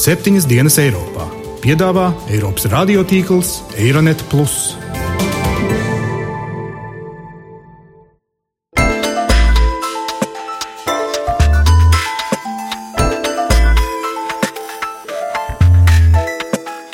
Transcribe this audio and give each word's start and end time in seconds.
septiņas 0.00 0.46
dienas 0.48 0.78
Eiropā. 0.80 1.26
Piedāvā 1.60 2.06
Eiropas 2.32 2.64
radiotīkls 2.72 3.50
Eironet. 3.76 4.22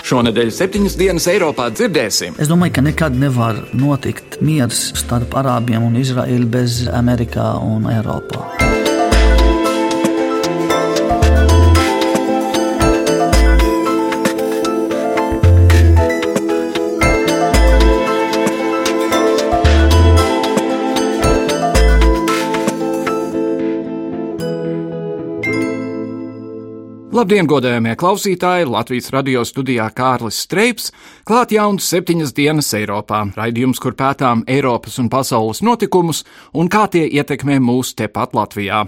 Šonadēļ 0.06 0.50
septiņas 0.54 0.98
dienas 0.98 1.30
Eiropā 1.30 1.70
dzirdēsim. 1.70 2.40
Es 2.42 2.50
domāju, 2.50 2.74
ka 2.78 2.86
nekad 2.88 3.14
nevar 3.22 3.62
notikt 3.74 4.40
miers 4.42 4.88
starp 4.98 5.38
Arābiem 5.38 5.86
un 5.86 5.98
Izraēlu 6.02 6.50
bez 6.50 6.86
Amerikā 6.90 7.52
un 7.62 7.86
Eiropā. 7.92 8.65
Labdien, 27.16 27.46
godējamie 27.48 27.94
klausītāji! 27.96 28.66
Latvijas 28.68 29.06
radio 29.14 29.40
studijā 29.48 29.86
Kārlis 29.96 30.42
Streips, 30.44 30.90
klāt 31.24 31.54
jauns 31.54 31.86
septiņas 31.88 32.34
dienas 32.36 32.68
Eiropā, 32.76 33.22
raidījums, 33.32 33.80
kur 33.80 33.96
pētām 33.96 34.42
Eiropas 34.44 34.98
un 35.00 35.08
pasaules 35.08 35.62
notikumus 35.64 36.26
un 36.52 36.68
kā 36.68 36.84
tie 36.92 37.06
ietekmē 37.08 37.56
mūs 37.64 37.94
tepat 37.96 38.36
Latvijā. 38.36 38.82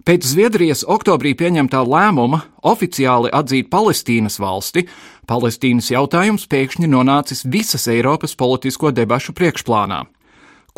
Pēc 0.00 0.24
Zviedrijas 0.30 0.86
oktobrī 0.88 1.34
pieņemtā 1.36 1.84
lēmuma 1.84 2.46
oficiāli 2.64 3.34
atzīt 3.36 3.68
Palestīnas 3.68 4.40
valsti, 4.40 4.86
Palestīnas 5.28 5.92
jautājums 5.92 6.48
pēkšņi 6.48 6.88
nonācis 6.88 7.44
visas 7.44 7.84
Eiropas 7.92 8.32
politisko 8.32 8.96
debašu 8.96 9.36
priekšplānā. 9.36 10.06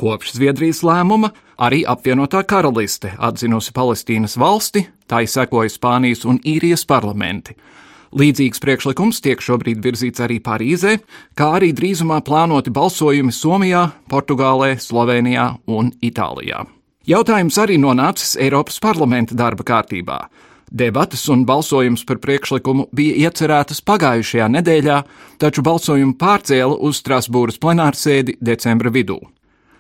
Kopš 0.00 0.32
Zviedrijas 0.38 0.80
lēmuma 0.86 1.28
arī 1.60 1.82
apvienotā 1.84 2.40
karaliste 2.48 3.12
atzinusi 3.20 3.74
Palestīnas 3.76 4.38
valsti, 4.40 4.86
tai 5.04 5.26
sekoja 5.28 5.68
Spānijas 5.68 6.24
un 6.24 6.38
Īrijas 6.40 6.86
parlamenti. 6.88 7.52
Līdzīgs 8.16 8.62
priekšlikums 8.64 9.20
tiek 9.22 9.42
šobrīd 9.44 9.82
virzīts 9.84 10.22
arī 10.24 10.40
Parīzē, 10.42 10.96
kā 11.36 11.50
arī 11.58 11.70
drīzumā 11.76 12.22
plānoti 12.26 12.72
balsojumi 12.74 13.34
Somijā, 13.34 13.82
Portugālē, 14.10 14.72
Slovenijā 14.80 15.50
un 15.68 15.92
Itālijā. 16.02 16.64
Jautājums 17.06 17.58
arī 17.60 17.76
nonācis 17.80 18.38
Eiropas 18.40 18.80
parlamenta 18.80 19.36
darba 19.36 19.66
kārtībā. 19.68 20.18
Debates 20.70 21.26
un 21.28 21.42
balsojums 21.44 22.06
par 22.06 22.22
priekšlikumu 22.22 22.86
bija 22.94 23.28
iecerētas 23.28 23.82
pagājušajā 23.84 24.48
nedēļā, 24.56 24.96
taču 25.42 25.66
balsojumu 25.66 26.16
pārcēla 26.18 26.80
uz 26.88 27.02
Strasbūras 27.02 27.60
plenārsēdi 27.60 28.38
decembra 28.40 28.94
vidū. 28.94 29.20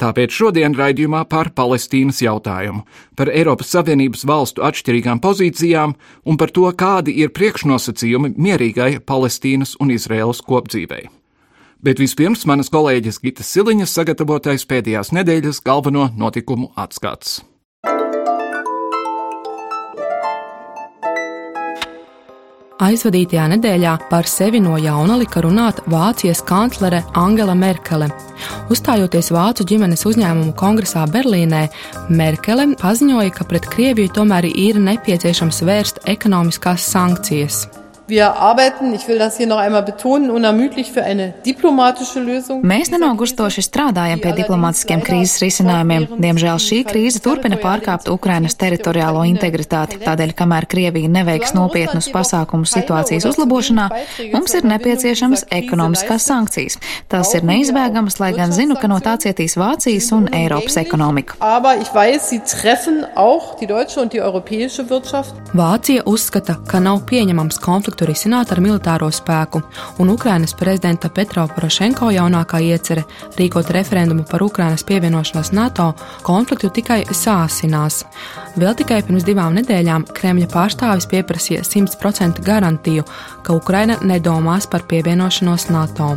Tāpēc 0.00 0.32
šodien 0.32 0.72
raidījumā 0.72 1.26
par 1.28 1.50
Palestīnas 1.52 2.22
jautājumu, 2.24 2.86
par 3.20 3.28
Eiropas 3.28 3.68
Savienības 3.74 4.24
valstu 4.24 4.64
atšķirīgām 4.64 5.20
pozīcijām 5.20 5.92
un 6.24 6.40
par 6.40 6.54
to, 6.56 6.64
kādi 6.72 7.18
ir 7.20 7.34
priekšnosacījumi 7.36 8.32
mierīgai 8.40 8.94
Palestīnas 9.04 9.74
un 9.80 9.92
Izraēlas 9.92 10.40
kopdzīvei. 10.46 11.10
Bet 11.84 12.00
vispirms 12.00 12.46
manas 12.48 12.72
kolēģis 12.72 13.20
Gitas 13.20 13.52
Siliņas 13.52 13.92
sagatavotais 13.96 14.64
pēdējās 14.68 15.12
nedēļas 15.16 15.60
galveno 15.64 16.08
notikumu 16.16 16.72
atskats. 16.80 17.42
Aizvadītajā 22.80 23.42
nedēļā 23.52 23.90
par 24.08 24.24
sevi 24.24 24.56
no 24.64 24.78
jauna 24.80 25.18
lika 25.20 25.42
runāt 25.44 25.82
Vācijas 25.92 26.40
kanclere 26.48 27.02
Angela 27.18 27.52
Merkele. 27.52 28.08
Uzstājoties 28.72 29.28
Vācu 29.36 29.66
ģimenes 29.68 30.06
uzņēmumu 30.08 30.54
kongresā 30.56 31.02
Berlīnē, 31.12 31.66
Merkele 32.08 32.70
paziņoja, 32.80 33.34
ka 33.36 33.44
pret 33.50 33.68
Krieviju 33.68 34.14
tomēr 34.16 34.48
ir 34.48 34.80
nepieciešams 34.80 35.60
vērst 35.68 36.00
ekonomiskās 36.08 36.88
sankcijas. 36.88 37.66
Wir 38.10 38.34
arbeiten, 38.34 38.92
ich 38.92 39.06
will 39.06 39.18
das 39.18 39.36
hier 39.36 39.46
noch 39.46 39.58
einmal 39.58 39.84
betonen, 39.84 40.32
unermüdlich 40.32 40.90
für 40.90 41.04
eine 41.04 41.32
diplomatische 41.46 42.18
Lösung. 42.18 42.64
Mēs 42.66 42.88
nenogurstoši 42.90 43.62
strādājam 43.62 44.18
pie 44.18 44.32
diplomātiskiem 44.34 45.04
krīzes 45.06 45.38
risinājumiem. 45.44 46.08
Diemžēl 46.18 46.58
šī 46.58 46.80
krīze 46.88 47.20
turpina 47.22 47.54
pārkāpt 47.62 48.10
Ukrainas 48.10 48.58
teritoriālo 48.58 49.22
integritāti. 49.30 50.00
Tādēļ, 50.02 50.32
kamēr 50.40 50.66
Krievija 50.72 51.06
neveiks 51.06 51.54
nopietnus 51.54 52.08
pasākumus 52.10 52.74
situācijas 52.74 53.28
uzlabošanā, 53.30 53.86
mums 54.34 54.56
ir 54.58 54.66
nepieciešamas 54.72 55.46
ekonomiskās 55.60 56.26
sankcijas. 56.32 56.80
Tās 57.06 57.30
ir 57.38 57.46
neizbēgamas, 57.46 58.18
lai 58.18 58.32
gan 58.34 58.50
zinu, 58.50 58.74
ka 58.74 58.90
no 58.90 58.98
tā 58.98 59.14
cietīs 59.22 59.54
Vācijas 59.54 60.10
un 60.18 60.26
Eiropas 60.34 60.80
ekonomika. 60.82 61.38
Vācija 65.62 66.10
uzskata, 66.10 66.58
ka 66.66 66.82
nav 66.82 67.04
pieņemams 67.06 67.62
konflikts 67.62 67.99
konfliktu 68.00 68.08
risināt 68.08 68.52
ar 68.52 68.60
militāro 68.60 69.10
spēku, 69.10 69.60
un 69.98 70.10
Ukrainas 70.10 70.54
prezidenta 70.54 71.08
Petro 71.08 71.46
Porošenko 71.48 72.10
jaunākā 72.10 72.60
iecerē 72.60 73.04
rīkot 73.36 73.70
referendumu 73.70 74.24
par 74.24 74.42
Ukrainas 74.42 74.84
pievienošanos 74.84 75.52
NATO 75.52 75.94
konfliktu 76.22 76.70
tikai 76.70 77.04
sāsinās. 77.12 78.04
Vēl 78.56 78.74
tikai 78.74 79.02
pirms 79.02 79.24
divām 79.24 79.54
nedēļām 79.54 80.06
Kremļa 80.14 80.48
pārstāvis 80.48 81.08
pieprasīja 81.10 81.62
100% 81.62 82.40
garantiju, 82.42 83.04
ka 83.42 83.54
Ukraina 83.54 83.98
nedomās 84.02 84.66
par 84.66 84.82
pievienošanos 84.88 85.68
NATO. 85.70 86.16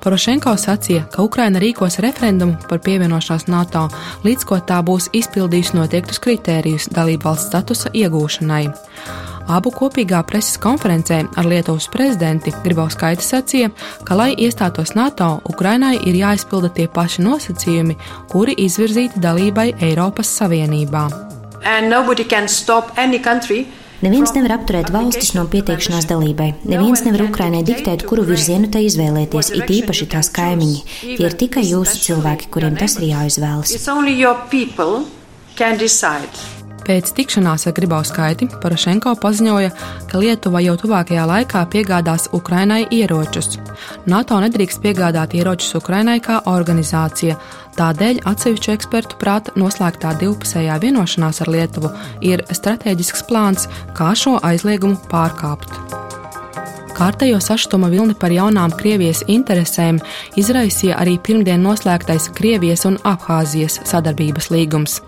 Porošenko 0.00 0.54
sacīja, 0.56 1.04
ka 1.12 1.22
Ukraina 1.22 1.60
rīkos 1.60 1.98
referendumu 2.00 2.56
par 2.68 2.80
pievienošanos 2.80 3.48
NATO, 3.48 3.88
līdz 4.24 4.46
ko 4.48 4.60
tā 4.60 4.80
būs 4.82 5.10
izpildījusi 5.12 5.76
noteiktus 5.76 6.22
kritērijus 6.22 6.88
dalībvalsts 6.94 7.50
statusa 7.50 7.92
iegūšanai. 7.92 8.68
Abu 9.48 9.72
kopīgā 9.74 10.20
preses 10.28 10.58
konferencē 10.60 11.22
ar 11.40 11.48
Lietuvas 11.48 11.88
prezidenti 11.92 12.52
Gribauskaita 12.64 13.24
sacīja, 13.24 13.70
ka, 14.04 14.14
lai 14.18 14.34
iestātos 14.36 14.94
NATO, 14.98 15.40
Ukrainai 15.48 15.96
ir 16.04 16.20
jāizpilda 16.20 16.72
tie 16.76 16.88
paši 16.88 17.24
nosacījumi, 17.26 17.96
kuri 18.30 18.56
izvirzīti 18.66 19.22
dalībai 19.22 19.72
Eiropas 19.80 20.30
Savienībā. 20.40 21.08
Neviens 24.00 24.30
nevar 24.32 24.54
apturēt 24.54 24.88
valstis 24.94 25.34
no 25.36 25.42
pieteikšanās 25.52 26.06
dalībai. 26.08 26.54
Neviens 26.64 27.02
nevar 27.04 27.26
Ukrainai 27.26 27.60
diktēt, 27.68 28.06
kuru 28.08 28.24
virzienu 28.30 28.70
tai 28.72 28.86
izvēlēties, 28.86 29.52
it 29.58 29.72
īpaši 29.80 30.08
tās 30.14 30.32
kaimiņi. 30.32 30.80
Tie 31.02 31.26
ir 31.26 31.36
tikai 31.42 31.66
jūsu 31.68 32.00
cilvēki, 32.06 32.48
kuriem 32.54 32.80
tas 32.80 32.96
ir 32.96 33.10
jāizvēlas. 33.10 33.76
Pēc 36.86 37.12
tikšanās 37.16 37.66
ar 37.68 37.74
Gribauskaiti 37.76 38.48
Porošenko 38.62 39.14
paziņoja, 39.22 39.70
ka 40.10 40.20
Lietuva 40.20 40.62
jau 40.64 40.76
tuvākajā 40.80 41.26
laikā 41.28 41.64
piegādās 41.72 42.28
Ukrainai 42.36 42.82
ieročus. 42.90 43.58
NATO 44.10 44.40
nedrīkst 44.42 44.82
piegādāt 44.84 45.36
ieročus 45.38 45.76
Ukrainai 45.80 46.18
kā 46.24 46.40
organizācija, 46.50 47.38
tādēļ 47.78 48.22
atsevišķu 48.30 48.74
ekspertu 48.74 49.20
prāta 49.20 49.54
noslēgtā 49.60 50.16
divpusējā 50.20 50.80
vienošanās 50.82 51.42
ar 51.44 51.52
Lietuvu 51.56 51.92
ir 52.32 52.44
strateģisks 52.50 53.26
plāns, 53.30 53.68
kā 53.96 54.12
šo 54.16 54.38
aizliegumu 54.44 55.00
pārkāpt. 55.12 56.19
Kārtējo 57.00 57.38
sašutuma 57.40 57.88
vilni 57.88 58.12
par 58.12 58.28
jaunām 58.28 58.74
Krievijas 58.76 59.22
interesēm 59.32 60.02
izraisīja 60.36 60.98
arī 61.00 61.14
pirmdien 61.24 61.62
noslēgtais 61.64 62.26
Krievijas 62.36 62.84
un 62.84 62.98
Abhāzijas 63.08 63.78
sadarbības 63.88 64.50
līgums. 64.52 64.98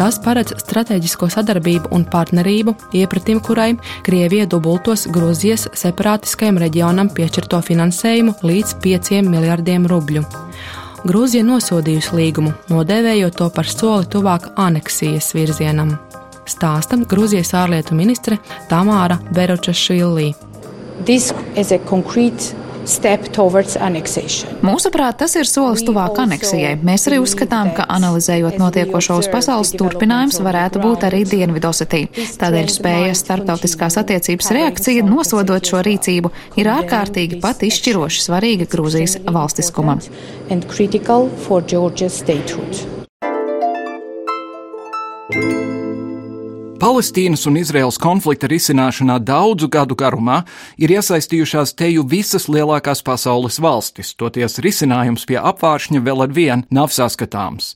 Tas 0.00 0.16
paredz 0.24 0.54
strateģisko 0.62 1.28
sadarbību 1.34 1.92
un 1.92 2.06
partnerību, 2.08 2.72
iepratim 2.96 3.42
kurai 3.44 3.74
Krievija 4.08 4.46
dubultos 4.48 5.04
Grūzijas 5.12 5.66
separātiskajam 5.76 6.62
reģionam 6.64 7.12
piešķirto 7.12 7.60
finansējumu 7.68 8.38
līdz 8.40 8.78
5 8.80 9.20
miljardiem 9.28 9.84
rubļu. 9.92 10.24
Grūzija 11.04 11.44
nosodījusi 11.44 12.16
līgumu, 12.22 12.54
nodēvējot 12.72 13.36
to 13.36 13.50
par 13.52 13.68
soli 13.68 14.08
tuvāk 14.08 14.54
aneksijas 14.56 15.34
virzienam. 15.36 15.98
Stāsta 16.48 16.96
Grūzijas 17.04 17.52
ārlietu 17.52 17.92
ministre 18.00 18.40
Tamāra 18.72 19.20
Beročašvili. 20.94 22.62
Mūsuprāt, 24.64 25.16
tas 25.22 25.32
ir 25.40 25.48
solis 25.48 25.80
tuvāk 25.86 26.18
aneksijai. 26.20 26.74
Mēs 26.84 27.06
arī 27.08 27.20
uzskatām, 27.22 27.72
ka 27.76 27.86
analizējot 27.88 28.58
notiekošo 28.60 29.16
uz 29.22 29.28
pasaules, 29.32 29.72
turpinājums 29.80 30.40
varētu 30.44 30.82
būt 30.84 31.06
arī 31.08 31.22
Dienvidosetī. 31.28 32.02
Tādēļ 32.40 32.68
spējas 32.72 33.24
starptautiskās 33.24 33.96
attiecības 34.04 34.52
reakcija, 34.58 35.06
nosodot 35.08 35.64
šo 35.64 35.80
rīcību, 35.86 36.32
ir 36.60 36.66
ārkārtīgi 36.76 37.40
pat 37.44 37.64
izšķiroši 37.64 38.26
svarīga 38.28 38.68
Grūzijas 38.68 39.14
valstiskumam. 39.24 40.04
Palestīnas 46.84 47.46
un 47.48 47.54
Izraels 47.56 47.96
konflikta 47.96 48.44
risināšanā 48.50 49.14
daudzu 49.24 49.70
gadu 49.72 49.96
garumā 49.96 50.42
ir 50.76 50.92
iesaistījušās 50.92 51.72
teju 51.78 52.02
visas 52.10 52.44
lielākās 52.44 53.00
pasaules 53.06 53.56
valstis, 53.56 54.10
toties 54.20 54.60
risinājums 54.66 55.24
pie 55.24 55.38
apvāršņa 55.40 56.02
vēl 56.04 56.26
ar 56.26 56.36
vienu 56.36 56.68
nav 56.68 56.92
saskatāms. 56.92 57.72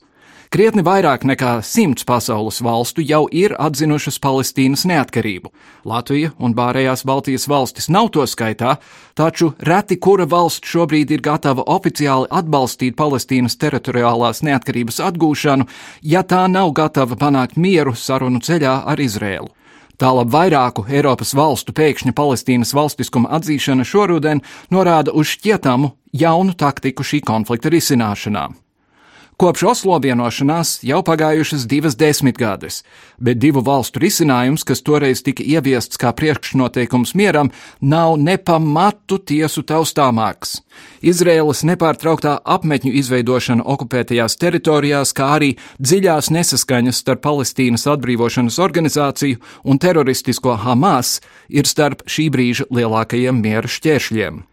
Krietni 0.49 0.81
vairāk 0.81 1.27
nekā 1.29 1.59
simts 1.61 2.07
pasaules 2.09 2.57
valstu 2.65 3.03
jau 3.05 3.27
ir 3.29 3.53
atzinušas 3.61 4.15
Palestīnas 4.17 4.81
neatkarību. 4.89 5.51
Latvija 5.85 6.31
un 6.41 6.55
pārējās 6.57 7.03
Baltijas 7.05 7.43
valstis 7.45 7.85
nav 7.93 8.07
to 8.15 8.23
skaitā, 8.25 8.79
taču 9.13 9.51
reti 9.61 9.99
kura 10.01 10.25
valsts 10.25 10.71
šobrīd 10.71 11.11
ir 11.13 11.21
gatava 11.21 11.61
oficiāli 11.69 12.25
atbalstīt 12.33 12.97
Palestīnas 12.97 13.59
teritoriālās 13.61 14.41
neatkarības 14.47 14.97
atgūšanu, 15.11 15.67
ja 16.01 16.23
tā 16.25 16.47
nav 16.49 16.73
gatava 16.79 17.13
panākt 17.13 17.53
mieru 17.53 17.93
sarunu 17.93 18.41
ceļā 18.41 18.73
ar 18.89 19.03
Izrēlu. 19.05 19.51
Tālāk 20.01 20.31
vairāku 20.33 20.87
Eiropas 20.89 21.35
valstu 21.37 21.75
pēkšņa 21.77 22.15
Palestīnas 22.17 22.73
valstiskuma 22.73 23.29
atzīšana 23.37 23.85
šoruden 23.85 24.41
norāda 24.73 25.13
uz 25.13 25.29
šķietamu 25.35 25.91
jaunu 26.23 26.57
taktiku 26.57 27.05
šī 27.05 27.21
konflikta 27.29 27.69
risināšanā. 27.69 28.47
Kopš 29.39 29.61
Oslo 29.63 29.95
vienošanās 30.03 30.81
jau 30.83 30.97
pagājušas 31.07 31.61
divas 31.71 31.93
desmitgades, 31.95 32.81
bet 33.23 33.37
divu 33.39 33.61
valstu 33.63 34.01
risinājums, 34.03 34.65
kas 34.67 34.83
toreiz 34.83 35.21
tika 35.23 35.45
ieviests 35.47 35.95
kā 36.01 36.11
priekšnoteikums 36.11 37.13
mieram, 37.15 37.47
nav 37.79 38.17
nepamatu 38.19 39.15
tiesu 39.31 39.63
taustāmāks. 39.63 40.57
Izraēlas 40.99 41.63
nepārtrauktā 41.71 42.35
apmetņu 42.43 42.91
izveidošana 42.99 43.63
okupētajās 43.63 44.35
teritorijās, 44.43 45.15
kā 45.15 45.31
arī 45.37 45.53
dziļās 45.79 46.33
nesaskaņas 46.35 46.99
starp 46.99 47.23
Palestīnas 47.23 47.87
atbrīvošanas 47.95 48.59
organizāciju 48.59 49.39
un 49.63 49.79
teroristisko 49.79 50.59
Hamas 50.67 51.21
ir 51.47 51.63
starp 51.63 52.03
šī 52.11 52.27
brīža 52.35 52.67
lielākajiem 52.75 53.39
miera 53.39 53.71
šķēršļiem. 53.71 54.43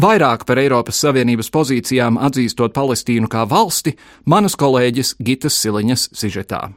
Vairāk 0.00 0.46
par 0.48 0.56
Eiropas 0.56 0.96
Savienības 1.04 1.50
pozīcijām 1.52 2.16
atzīstot 2.16 2.72
Palestīnu 2.72 3.28
kā 3.28 3.44
valsti, 3.44 3.92
manas 4.24 4.56
kolēģis 4.56 5.18
Gitas 5.20 5.58
Siliņas 5.60 6.08
sižetā. 6.16 6.70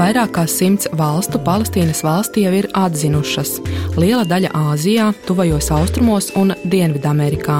Vairāk 0.00 0.30
kā 0.32 0.46
simts 0.48 0.88
valstu 0.96 1.36
Palestīnas 1.44 2.00
valsti 2.06 2.46
jau 2.46 2.54
ir 2.56 2.70
atzinušas. 2.78 3.58
Liela 4.00 4.24
daļa 4.24 4.54
Āzijā, 4.56 5.10
Tuvajos 5.26 5.68
Austrumos 5.76 6.30
un 6.40 6.54
Dienvidamerikā. 6.64 7.58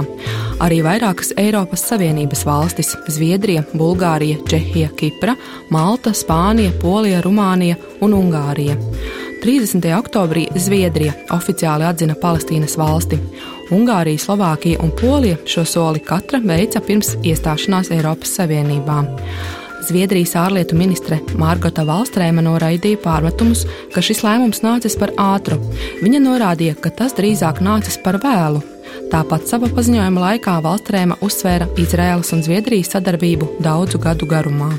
Arī 0.65 0.81
vairākas 0.87 1.35
Eiropas 1.37 1.85
Savienības 1.91 2.47
valstis- 2.49 2.95
Zviedrija, 3.15 3.67
Bulgārija, 3.75 4.41
Čehija, 4.49 4.89
Kipra, 4.97 5.37
Malta, 5.69 6.15
Spānija, 6.17 6.73
Polija, 6.81 7.21
Rumānija 7.21 7.77
un 8.01 8.17
Ungārija. 8.17 8.79
30. 9.41 9.87
oktobrī 9.97 10.43
Zviedrija 10.53 11.15
oficiāli 11.33 11.87
atzina 11.89 12.13
Palestīnas 12.21 12.75
valsti. 12.77 13.17
Ungārija, 13.73 14.21
Slovākija 14.21 14.83
un 14.85 14.91
Polija 14.93 15.39
šo 15.49 15.65
soli 15.65 16.03
katra 16.05 16.43
veica 16.45 16.83
pirms 16.85 17.15
iestāšanās 17.25 17.89
Eiropas 17.97 18.35
Savienībā. 18.37 18.99
Zviedrijas 19.89 20.35
ārlietu 20.37 20.77
ministre 20.77 21.23
Mārgota 21.41 21.87
Valstrēma 21.89 22.45
noraidīja 22.45 23.01
pārmetumus, 23.01 23.65
ka 23.95 24.05
šis 24.05 24.21
lēmums 24.27 24.61
nācis 24.67 24.99
par 25.01 25.15
ātru. 25.17 25.57
Viņa 26.05 26.21
norādīja, 26.27 26.77
ka 26.77 26.93
tas 27.01 27.17
drīzāk 27.17 27.65
nācis 27.65 27.97
par 28.05 28.21
vēlu. 28.21 28.61
Tāpat 29.11 29.49
savā 29.49 29.73
paziņojuma 29.73 30.27
laikā 30.27 30.61
Valstrēma 30.69 31.17
uzsvēra 31.25 31.73
Izraēlas 31.81 32.37
un 32.37 32.45
Zviedrijas 32.45 32.93
sadarbību 32.93 33.55
daudzu 33.65 34.05
gadu 34.05 34.29
garumā. 34.29 34.75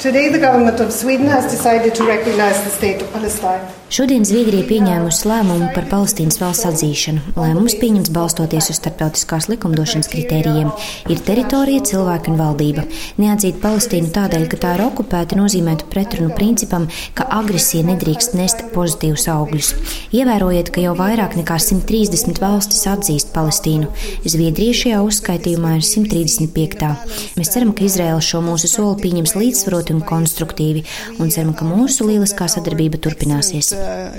Today 0.00 0.28
the 0.30 0.38
government 0.38 0.78
of 0.78 0.92
Sweden 0.92 1.26
has 1.26 1.50
decided 1.50 1.92
to 1.96 2.04
recognize 2.06 2.62
the 2.62 2.70
state 2.70 3.02
of 3.02 3.12
Palestine. 3.12 3.66
Šodien 3.88 4.20
Zviedrija 4.20 4.66
pieņēmusi 4.68 5.24
lēmumu 5.30 5.70
par 5.72 5.86
Palestīnas 5.88 6.36
valsts 6.42 6.66
atzīšanu. 6.68 7.32
Lēmums 7.40 7.72
pieņemts 7.80 8.10
balstoties 8.12 8.66
uz 8.68 8.76
starptautiskās 8.76 9.46
likumdošanas 9.48 10.10
kritērijiem. 10.12 10.68
Ir 11.08 11.22
teritorija, 11.24 11.86
cilvēki 11.88 12.28
un 12.28 12.36
valdība. 12.36 12.84
Neatzīt 13.16 13.56
Palestīnu 13.62 14.10
tādēļ, 14.12 14.44
ka 14.52 14.58
tā 14.60 14.74
ir 14.76 14.82
okupēta, 14.84 15.38
nozīmētu 15.40 15.88
pretrunu 15.88 16.34
principam, 16.36 16.84
ka 17.16 17.24
agresija 17.38 17.86
nedrīkst 17.88 18.36
nest 18.36 18.60
pozitīvus 18.74 19.24
augļus. 19.32 19.72
Ievērojiet, 20.20 20.68
ka 20.74 20.84
jau 20.84 20.92
vairāk 21.00 21.38
nekā 21.40 21.56
130 21.56 22.42
valstis 22.44 22.84
atzīst 22.92 23.32
Palestīnu. 23.32 23.88
Zviedrija 24.28 24.76
šajā 24.82 25.00
uzskaitījumā 25.08 25.78
ir 25.78 25.88
135. 25.88 26.92
Mēs 27.40 27.54
ceram, 27.56 27.72
ka 27.72 27.88
Izraela 27.88 28.20
šo 28.20 28.44
mūsu 28.44 28.68
soli 28.68 29.00
pieņems 29.06 29.36
līdzsvaroti 29.40 29.96
un 29.96 30.04
konstruktīvi, 30.12 30.84
un 31.16 31.32
ceram, 31.32 31.56
ka 31.56 31.64
mūsu 31.72 32.12
lieliskā 32.12 32.52
sadarbība 32.52 33.00
turpināsies. 33.00 33.77
Uh, 33.78 34.18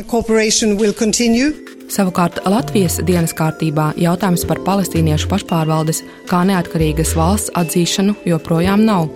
Savukārt 1.90 2.38
Latvijas 2.46 3.00
dienas 3.02 3.34
kārtībā 3.34 3.90
jautājums 3.98 4.44
par 4.48 4.62
palestīniešu 4.62 5.28
pašpārvaldes 5.32 6.04
kā 6.30 6.44
neatkarīgas 6.46 7.16
valsts 7.18 7.52
atzīšanu 7.58 8.14
joprojām 8.30 8.86
nav. 8.86 9.10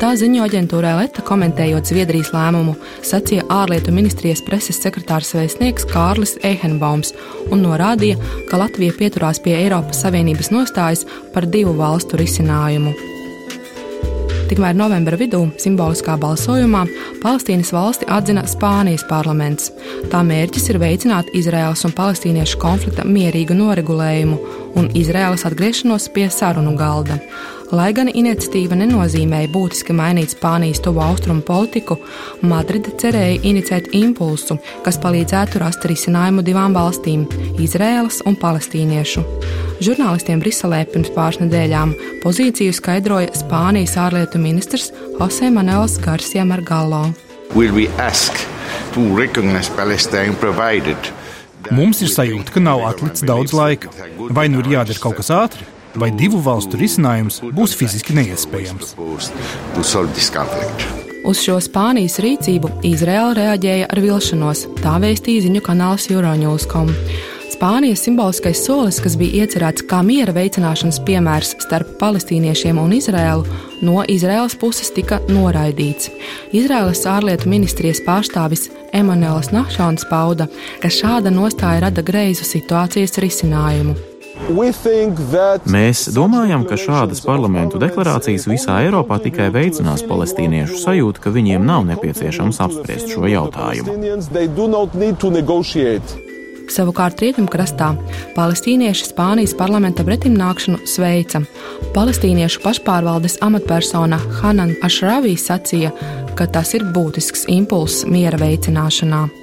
Tā 0.00 0.14
ziņo 0.16 0.46
aģentūrē 0.46 0.94
Leta 1.00 1.26
komentējot 1.26 1.90
Zviedrijas 1.90 2.30
lēmumu, 2.36 2.76
sacīja 3.04 3.48
ārlietu 3.50 3.92
ministrijas 3.92 4.44
preses 4.46 4.78
sekretārs 4.80 5.34
vēstnieks 5.36 5.90
Kārlis 5.90 6.38
Eihenbaums 6.46 7.12
un 7.50 7.66
norādīja, 7.66 8.16
ka 8.48 8.62
Latvija 8.62 8.94
pieturās 9.02 9.42
pie 9.42 9.58
Eiropas 9.58 10.06
Savienības 10.06 10.54
nostājas 10.54 11.08
par 11.34 11.50
divu 11.50 11.74
valstu 11.82 12.22
risinājumu. 12.22 13.09
Tikmēr 14.50 14.74
novembra 14.74 15.14
vidū 15.14 15.44
simboliskā 15.62 16.16
balsojumā 16.18 16.80
Palestīnas 17.22 17.68
valsti 17.70 18.08
atzina 18.10 18.42
Spānijas 18.50 19.04
parlaments. 19.06 19.68
Tā 20.10 20.24
mērķis 20.26 20.66
ir 20.72 20.80
veicināt 20.82 21.30
Izraēlas 21.38 21.84
un 21.86 21.94
palestīniešu 21.94 22.58
konflikta 22.58 23.04
mierīgu 23.06 23.54
noregulējumu 23.54 24.40
un 24.80 24.90
Izraēlas 24.98 25.46
atgriešanos 25.46 26.08
pie 26.16 26.26
sarunu 26.34 26.74
galda. 26.74 27.20
Lai 27.70 27.92
gan 27.94 28.08
iniciatīva 28.10 28.74
nenozīmēja 28.74 29.46
būtiski 29.52 29.94
mainīt 29.94 30.32
Spānijas 30.34 30.80
tuvo 30.82 31.04
austrumu 31.04 31.44
politiku, 31.46 32.00
Madride 32.42 32.90
cerēja 32.98 33.36
inicēt 33.46 33.92
impulsu, 33.94 34.56
kas 34.82 34.98
palīdzētu 34.98 35.62
rast 35.62 35.86
risinājumu 35.86 36.42
divām 36.42 36.74
valstīm- 36.74 37.28
Izrēlas 37.64 38.24
un 38.26 38.34
palestīniešu. 38.34 39.22
Žurnālistiem 39.86 40.42
Briselē 40.42 40.82
pirms 40.90 41.14
pāris 41.14 41.38
nedēļām 41.44 41.94
pozīciju 42.24 42.74
skaidroja 42.74 43.30
Spānijas 43.38 43.94
ārlietu 43.94 44.42
ministrs 44.42 44.90
Jose 45.20 45.50
Manuels 45.50 45.98
Garcia 45.98 46.44
Margallo. 46.44 47.14
Mums 51.70 52.02
ir 52.02 52.08
sajūta, 52.08 52.50
ka 52.50 52.60
nav 52.60 52.82
atlicis 52.82 53.22
daudz 53.22 53.52
laika. 53.54 53.90
Vai 54.18 54.48
nu 54.48 54.58
ir 54.58 54.66
jādara 54.74 54.98
kaut 54.98 55.16
kas 55.16 55.30
ātri, 55.30 55.64
vai 55.94 56.10
divu 56.14 56.40
valstu 56.44 56.78
risinājums 56.80 57.40
būs 57.56 57.74
fiziski 57.78 58.14
neiespējams. 58.18 58.94
Uz 61.20 61.42
šo 61.44 61.58
Spānijas 61.60 62.16
rīcību 62.24 62.70
Izraela 62.88 63.34
reaģēja 63.36 63.90
ar 63.92 64.00
vilšanos, 64.00 64.64
tā 64.80 64.96
vēstīja 65.02 65.44
ziņu 65.48 65.60
kanāls 65.66 66.08
Euronews.com. 66.12 66.94
Spānijas 67.60 68.00
simboliskais 68.06 68.62
solis, 68.64 69.02
kas 69.04 69.18
bija 69.20 69.42
iecerēts 69.44 69.84
kā 69.84 69.98
miera 70.06 70.32
veicināšanas 70.32 71.02
piemērs 71.04 71.50
starp 71.60 71.90
palestīniešiem 72.00 72.80
un 72.80 72.94
Izraēlu, 72.96 73.58
no 73.84 74.00
Izraēlas 74.08 74.56
puses 74.56 74.88
tika 74.96 75.18
noraidīts. 75.28 76.08
Izraēlas 76.56 77.04
ārlietu 77.04 77.52
ministrijas 77.52 78.00
pārstāvis 78.06 78.70
Emanuēls 78.96 79.52
Nahšons 79.52 80.08
pauda, 80.08 80.48
ka 80.80 80.88
šāda 80.88 81.34
nostāja 81.34 81.84
rada 81.84 82.06
greizu 82.06 82.48
situācijas 82.48 83.20
risinājumu. 83.20 84.09
Mēs 85.70 86.06
domājam, 86.14 86.64
ka 86.68 86.78
šādas 86.80 87.20
parlamentu 87.24 87.78
deklarācijas 87.82 88.46
visā 88.50 88.80
Eiropā 88.86 89.20
tikai 89.22 89.50
veicinās 89.54 90.02
palestīniešu 90.08 90.80
sajūtu, 90.80 91.22
ka 91.22 91.32
viņiem 91.34 91.66
nav 91.66 91.84
nepieciešams 91.92 92.60
apspriest 92.64 93.12
šo 93.14 93.28
jautājumu. 93.30 93.94
Savukārt 96.70 97.18
rietumkrastā 97.18 97.88
palestīnieši 98.36 99.08
Spānijas 99.08 99.56
parlamenta 99.58 100.04
pretimnākšanu 100.06 100.84
sveica. 100.86 101.42
Palestīniešu 101.96 102.62
pašpārvaldes 102.62 103.40
amatpersona 103.42 104.20
Hanan 104.38 104.76
Ašravī 104.86 105.34
sacīja, 105.34 105.90
ka 106.38 106.46
tas 106.46 106.74
ir 106.78 106.86
būtisks 106.94 107.48
impulss 107.50 108.06
miera 108.06 108.38
veicināšanā. 108.38 109.39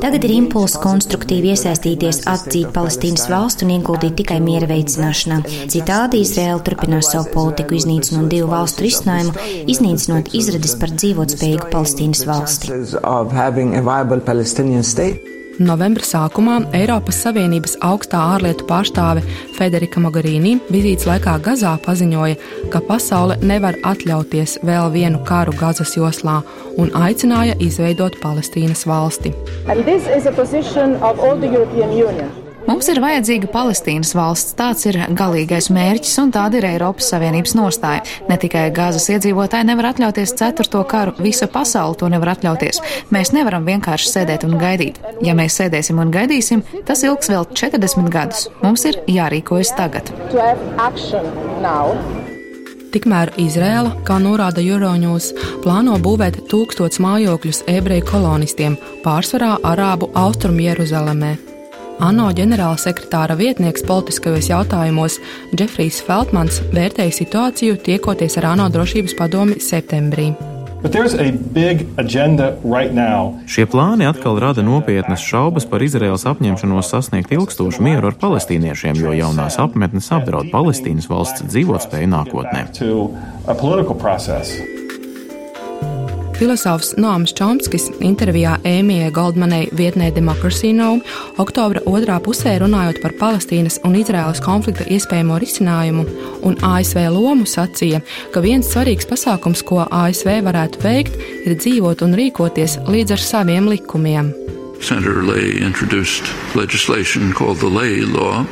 Tagad 0.00 0.24
ir 0.24 0.32
impulss 0.32 0.78
konstruktīvi 0.80 1.52
iesaistīties, 1.52 2.22
atzīt 2.32 2.70
Palestīnas 2.72 3.26
valstu 3.28 3.66
un 3.66 3.74
ieguldīt 3.76 4.16
tikai 4.22 4.38
miera 4.44 4.68
veicināšanā. 4.70 5.42
Citādi 5.68 6.22
Izraela 6.24 6.62
turpinās 6.64 7.12
savu 7.12 7.28
politiku, 7.34 7.76
iznīcinot 7.76 8.30
divu 8.32 8.48
valstu 8.54 8.86
risinājumu, 8.86 9.32
iznīcinot 9.74 10.32
izredzes 10.40 10.76
par 10.80 10.94
dzīvotspējīgu 10.96 11.72
Palestīnas 11.74 12.24
valsti. 12.28 12.66
Novembra 15.58 16.04
sākumā 16.06 16.60
Eiropas 16.76 17.16
Savienības 17.24 17.72
augstā 17.82 18.20
ārlietu 18.36 18.62
pārstāve 18.68 19.24
Federika 19.56 19.98
Mogherini 19.98 20.54
vizītes 20.70 21.08
laikā 21.08 21.34
Gazā 21.42 21.72
paziņoja, 21.82 22.36
ka 22.70 22.78
pasaule 22.86 23.34
nevar 23.42 23.74
atļauties 23.90 24.60
vēl 24.62 24.92
vienu 24.94 25.18
karu 25.26 25.56
Gazas 25.58 25.96
joslā 25.98 26.40
un 26.78 26.94
aicināja 26.94 27.58
izveidot 27.58 28.20
Palestīnas 28.22 28.86
valsti. 28.86 29.34
Mums 32.68 32.84
ir 32.92 32.98
vajadzīga 33.00 33.48
Palestīnas 33.48 34.10
valsts, 34.12 34.52
tāds 34.58 34.84
ir 34.90 34.98
galīgais 35.16 35.70
mērķis 35.72 36.18
un 36.20 36.32
tāda 36.36 36.58
ir 36.58 36.66
Eiropas 36.68 37.06
Savienības 37.14 37.54
nostāja. 37.56 38.02
Ne 38.28 38.36
tikai 38.40 38.66
Gāzes 38.76 39.08
iedzīvotāji 39.14 39.70
nevar 39.70 39.88
atļauties 39.94 40.34
ceturto 40.36 40.82
karu, 40.90 41.14
visa 41.24 41.48
pasaule 41.48 41.96
to 41.96 42.10
nevar 42.12 42.34
atļauties. 42.34 42.82
Mēs 43.14 43.32
nevaram 43.32 43.64
vienkārši 43.64 44.12
sēdēt 44.12 44.44
un 44.44 44.58
gaidīt. 44.60 45.00
Ja 45.24 45.32
mēs 45.38 45.56
sēdēsim 45.62 45.96
un 46.04 46.12
gaidīsim, 46.12 46.60
tas 46.84 47.06
ilgs 47.08 47.32
vēl 47.32 47.48
40 47.56 48.12
gadus. 48.12 48.50
Mums 48.60 48.84
ir 48.84 49.00
jārīkojas 49.16 49.72
tagad. 49.80 50.12
Tikmēr 52.92 53.32
Izrēla, 53.40 53.96
kā 54.04 54.20
norāda 54.20 54.60
Euronews, 54.60 55.32
plāno 55.64 55.96
būvēt 56.04 56.44
tūkstotus 56.52 57.00
mājokļus 57.00 57.64
ebreju 57.68 58.12
kolonistiem, 58.12 58.76
pārsvarā 59.04 59.56
Arābu 59.64 60.12
austrumu 60.16 60.68
Jeruzalemē. 60.68 61.47
ANO 61.98 62.28
ģenerālsekretāra 62.36 63.34
vietnieks 63.38 63.82
politiskajos 63.86 64.46
jautājumos 64.52 65.16
Džefrijs 65.50 65.98
Feltmans 66.06 66.60
vērtēja 66.70 67.16
situāciju 67.16 67.78
tiekoties 67.82 68.38
ar 68.38 68.52
ANO 68.52 68.68
drošības 68.70 69.16
padomi 69.18 69.58
septembrī. 69.62 70.30
Right 70.78 70.94
Šie 73.50 73.66
plāni 73.66 74.06
atkal 74.06 74.38
rada 74.38 74.62
nopietnas 74.62 75.26
šaubas 75.26 75.66
par 75.66 75.82
Izraels 75.82 76.22
apņemšanos 76.30 76.94
sasniegt 76.94 77.34
ilgstošu 77.34 77.82
mieru 77.82 78.12
ar 78.12 78.18
palestīniešiem, 78.22 79.02
jo 79.02 79.18
jaunās 79.18 79.58
apmetnes 79.58 80.14
apdraud 80.14 80.54
Palestīnas 80.54 81.10
valsts 81.10 81.42
dzīvotspēju 81.50 82.14
nākotnē. 82.14 82.68
Filozofs 86.38 86.92
Noams 86.94 87.32
Čomskis 87.34 87.88
intervijā 87.98 88.52
Ēmijai 88.62 89.08
Goldmanai 89.10 89.64
vietnē 89.74 90.12
Democracy 90.14 90.70
Now! 90.70 91.00
oktobra 91.42 91.82
otrā 91.90 92.20
pusē 92.22 92.52
runājot 92.62 93.00
par 93.02 93.16
Palestīnas 93.18 93.80
un 93.82 93.96
Izraēlas 93.98 94.38
konflikta 94.44 94.86
iespējamo 94.86 95.34
risinājumu 95.42 96.04
un 96.46 96.54
ASV 96.62 97.08
lomu 97.10 97.42
sacīja, 97.42 98.04
ka 98.30 98.44
viens 98.44 98.70
svarīgs 98.70 99.10
pasākums, 99.10 99.64
ko 99.66 99.82
ASV 99.82 100.38
varētu 100.46 100.84
veikt, 100.86 101.18
ir 101.42 101.58
dzīvot 101.58 102.06
un 102.06 102.14
rīkoties 102.22 102.78
līdz 102.86 103.18
ar 103.18 103.26
saviem 103.26 103.66
likumiem. 103.74 104.30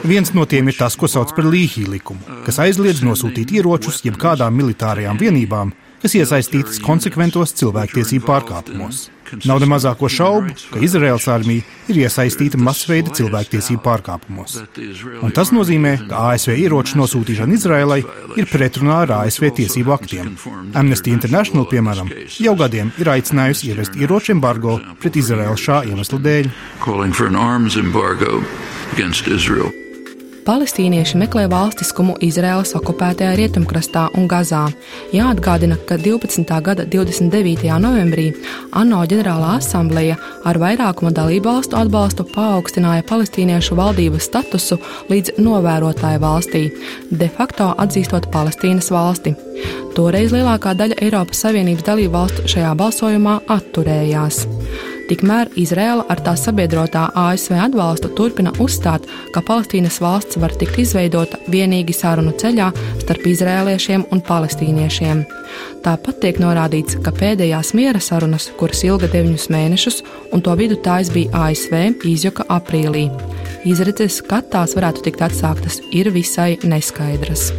Viens 0.02 0.34
no 0.34 0.50
tiem 0.50 0.74
ir 0.74 0.82
tas, 0.82 0.98
ko 0.98 1.06
sauc 1.06 1.38
par 1.38 1.46
līhī 1.54 1.86
likumu, 1.86 2.42
kas 2.42 2.58
aizliedz 2.66 3.06
nosūtīt 3.06 3.54
ieročus 3.54 4.02
jebkādām 4.10 4.58
militārajām 4.58 5.22
vienībām, 5.22 5.70
kas 6.02 6.16
iesaistītas 6.18 6.80
konsekventos 6.84 7.54
cilvēktiesību 7.60 8.26
pārkāpumos. 8.26 9.06
Nav 9.46 9.58
ne 9.58 9.66
mazāko 9.66 10.08
šaubu, 10.12 10.54
ka 10.70 10.80
Izraels 10.84 11.26
armija 11.30 11.64
ir 11.90 11.98
iesaistīta 12.04 12.60
masveida 12.62 13.10
cilvēktiesību 13.16 13.82
pārkāpumos. 13.82 14.60
Un 15.24 15.34
tas 15.34 15.50
nozīmē, 15.54 15.96
ka 16.10 16.28
ASV 16.32 16.54
ieroču 16.54 17.00
nosūtīšana 17.00 17.56
Izraēlai 17.58 18.00
ir 18.38 18.50
pretrunā 18.50 19.00
ar 19.06 19.14
ASV 19.20 19.48
tiesību 19.60 19.96
aktiem. 19.96 20.36
Amnesty 20.78 21.14
International, 21.14 21.66
piemēram, 21.70 22.12
jau 22.38 22.54
gadiem 22.60 22.92
ir 23.02 23.10
aicinājusi 23.16 23.72
ievest 23.72 23.98
ieroču 23.98 24.36
embargo 24.36 24.78
pret 25.02 25.18
Izraēlu 25.18 25.58
šā 25.58 25.82
iemesla 25.90 26.22
dēļ. 26.28 26.52
Palestīnieši 30.46 31.18
meklē 31.18 31.48
valstiskumu 31.50 32.12
Izraēlas 32.22 32.76
okupētajā 32.78 33.32
rietumkrastā 33.34 34.04
un 34.14 34.28
Gazā. 34.30 34.60
Jāatgādina, 35.10 35.74
ka 35.88 35.98
12. 35.98 36.46
gada 36.62 36.84
29. 36.86 37.66
novembrī 37.82 38.28
ANO 38.78 39.00
ģenerālā 39.10 39.56
asambleja 39.56 40.14
ar 40.46 40.60
vairākuma 40.62 41.10
dalībvalstu 41.16 41.74
atbalstu 41.80 42.28
paaugstināja 42.30 43.02
palestīniešu 43.10 43.74
valdības 43.80 44.30
statusu 44.30 44.78
līdz 45.10 45.34
novērotāju 45.42 46.22
valstī, 46.22 46.64
de 47.10 47.26
facto 47.26 47.72
atzīstot 47.74 48.30
Palestīnas 48.30 48.92
valsti. 48.94 49.34
Toreiz 49.98 50.30
lielākā 50.30 50.76
daļa 50.78 51.02
Eiropas 51.08 51.42
Savienības 51.42 51.90
dalībvalstu 51.90 52.46
šajā 52.54 52.76
balsojumā 52.78 53.40
atturējās. 53.50 54.44
Tikmēr 55.06 55.52
Izraela 55.54 56.02
ar 56.10 56.18
tā 56.26 56.32
sabiedrotā 56.38 57.04
ASV 57.14 57.54
atbalstu 57.62 58.10
turpina 58.18 58.50
uzstāt, 58.62 59.04
ka 59.34 59.42
Palestīnas 59.46 60.00
valsts 60.02 60.40
var 60.42 60.54
tikt 60.58 60.80
izveidota 60.82 61.38
vienīgi 61.52 61.94
sarunu 61.94 62.32
ceļā 62.34 62.72
starp 63.04 63.28
izrēliešiem 63.30 64.08
un 64.10 64.22
palestīniešiem. 64.26 65.22
Tāpat 65.86 66.18
tiek 66.24 66.42
norādīts, 66.42 66.98
ka 67.06 67.14
pēdējās 67.14 67.70
miera 67.78 68.02
sarunas, 68.02 68.50
kuras 68.58 68.82
ilga 68.88 69.06
deviņus 69.14 69.46
mēnešus, 69.54 70.02
un 70.34 70.42
to 70.42 70.58
vidutājs 70.58 71.14
bija 71.14 71.46
ASV, 71.46 72.02
izjuka 72.10 72.48
aprīlī. 72.58 73.06
Izredzes, 73.66 74.18
kad 74.26 74.50
tās 74.50 74.74
varētu 74.78 75.06
tikt 75.06 75.22
atsāktas, 75.26 75.78
ir 75.94 76.10
visai 76.14 76.56
neskaidras. 76.66 77.52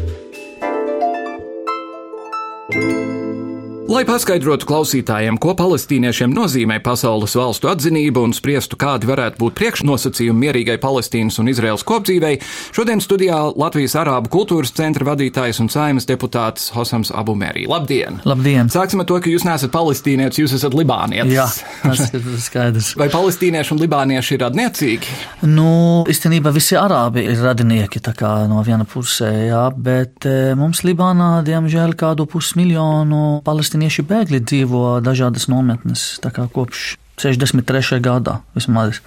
Lai 3.87 4.01
paskaidrotu 4.03 4.67
klausītājiem, 4.67 5.37
ko 5.39 5.53
palestīniešiem 5.55 6.33
nozīmē 6.35 6.81
pasaules 6.83 7.37
valstu 7.39 7.69
atzinība 7.71 8.19
un 8.19 8.33
spriestu, 8.35 8.75
kādi 8.75 9.07
varētu 9.07 9.39
būt 9.39 9.53
priekšnosacījumi 9.55 10.41
mierīgai 10.43 10.75
Palestīnas 10.83 11.39
un 11.39 11.47
Izraels 11.47 11.85
kopdzīvei, 11.87 12.33
šodien 12.75 12.99
studijā 12.99 13.37
Latvijas 13.55 13.95
Arābu 14.01 14.27
kultūras 14.33 14.73
centra 14.75 15.07
vadītājs 15.07 15.61
un 15.63 15.71
saimas 15.71 16.07
deputāts 16.09 16.65
Hosams 16.75 17.13
Abu 17.15 17.37
Mērī. 17.39 17.63
Labdien! 17.71 18.19
Labdien! 18.27 18.67
Sāksim 18.73 19.05
ar 19.05 19.07
to, 19.07 19.21
ka 19.23 19.31
jūs 19.31 19.45
neesat 19.47 19.71
palestīnietis, 19.71 20.41
jūs 20.43 20.57
esat 20.59 20.75
libānietis. 20.75 21.31
Jā, 21.37 21.47
tas 21.85 22.11
ir 22.11 22.27
skaidrs. 22.43 22.91
Vai 22.99 23.07
palestīnieši 23.15 23.71
un 23.77 23.81
libānieši 23.85 24.35
ir 24.35 24.43
radniecīgi? 24.49 25.15
Nu, 25.47 26.03
īstenībā 26.11 26.51
visi 26.51 26.75
arābi 26.75 27.23
ir 27.31 27.39
radinieki, 27.39 28.03
tā 28.03 28.11
kā 28.19 28.35
no 28.51 28.59
viena 28.67 28.83
pusē, 28.83 29.31
jā, 29.47 29.63
bet 29.71 30.27
eh, 30.27 30.51
mums 30.59 30.83
Libānā, 30.83 31.31
diemžēl, 31.47 31.95
kādu 31.95 32.27
pusmiljonu 32.27 33.39
palestīniešu 33.47 33.76
palestīnieši 33.77 34.05
bēgļi 34.09 34.39
dzīvo 34.41 35.01
dažādas 35.05 35.47
nometnes, 35.49 36.19
tā 36.21 36.31
kā 36.33 36.47
kopš 36.49 36.97
63. 37.21 37.99
gadā 38.01 38.41
vismaz. 38.55 39.01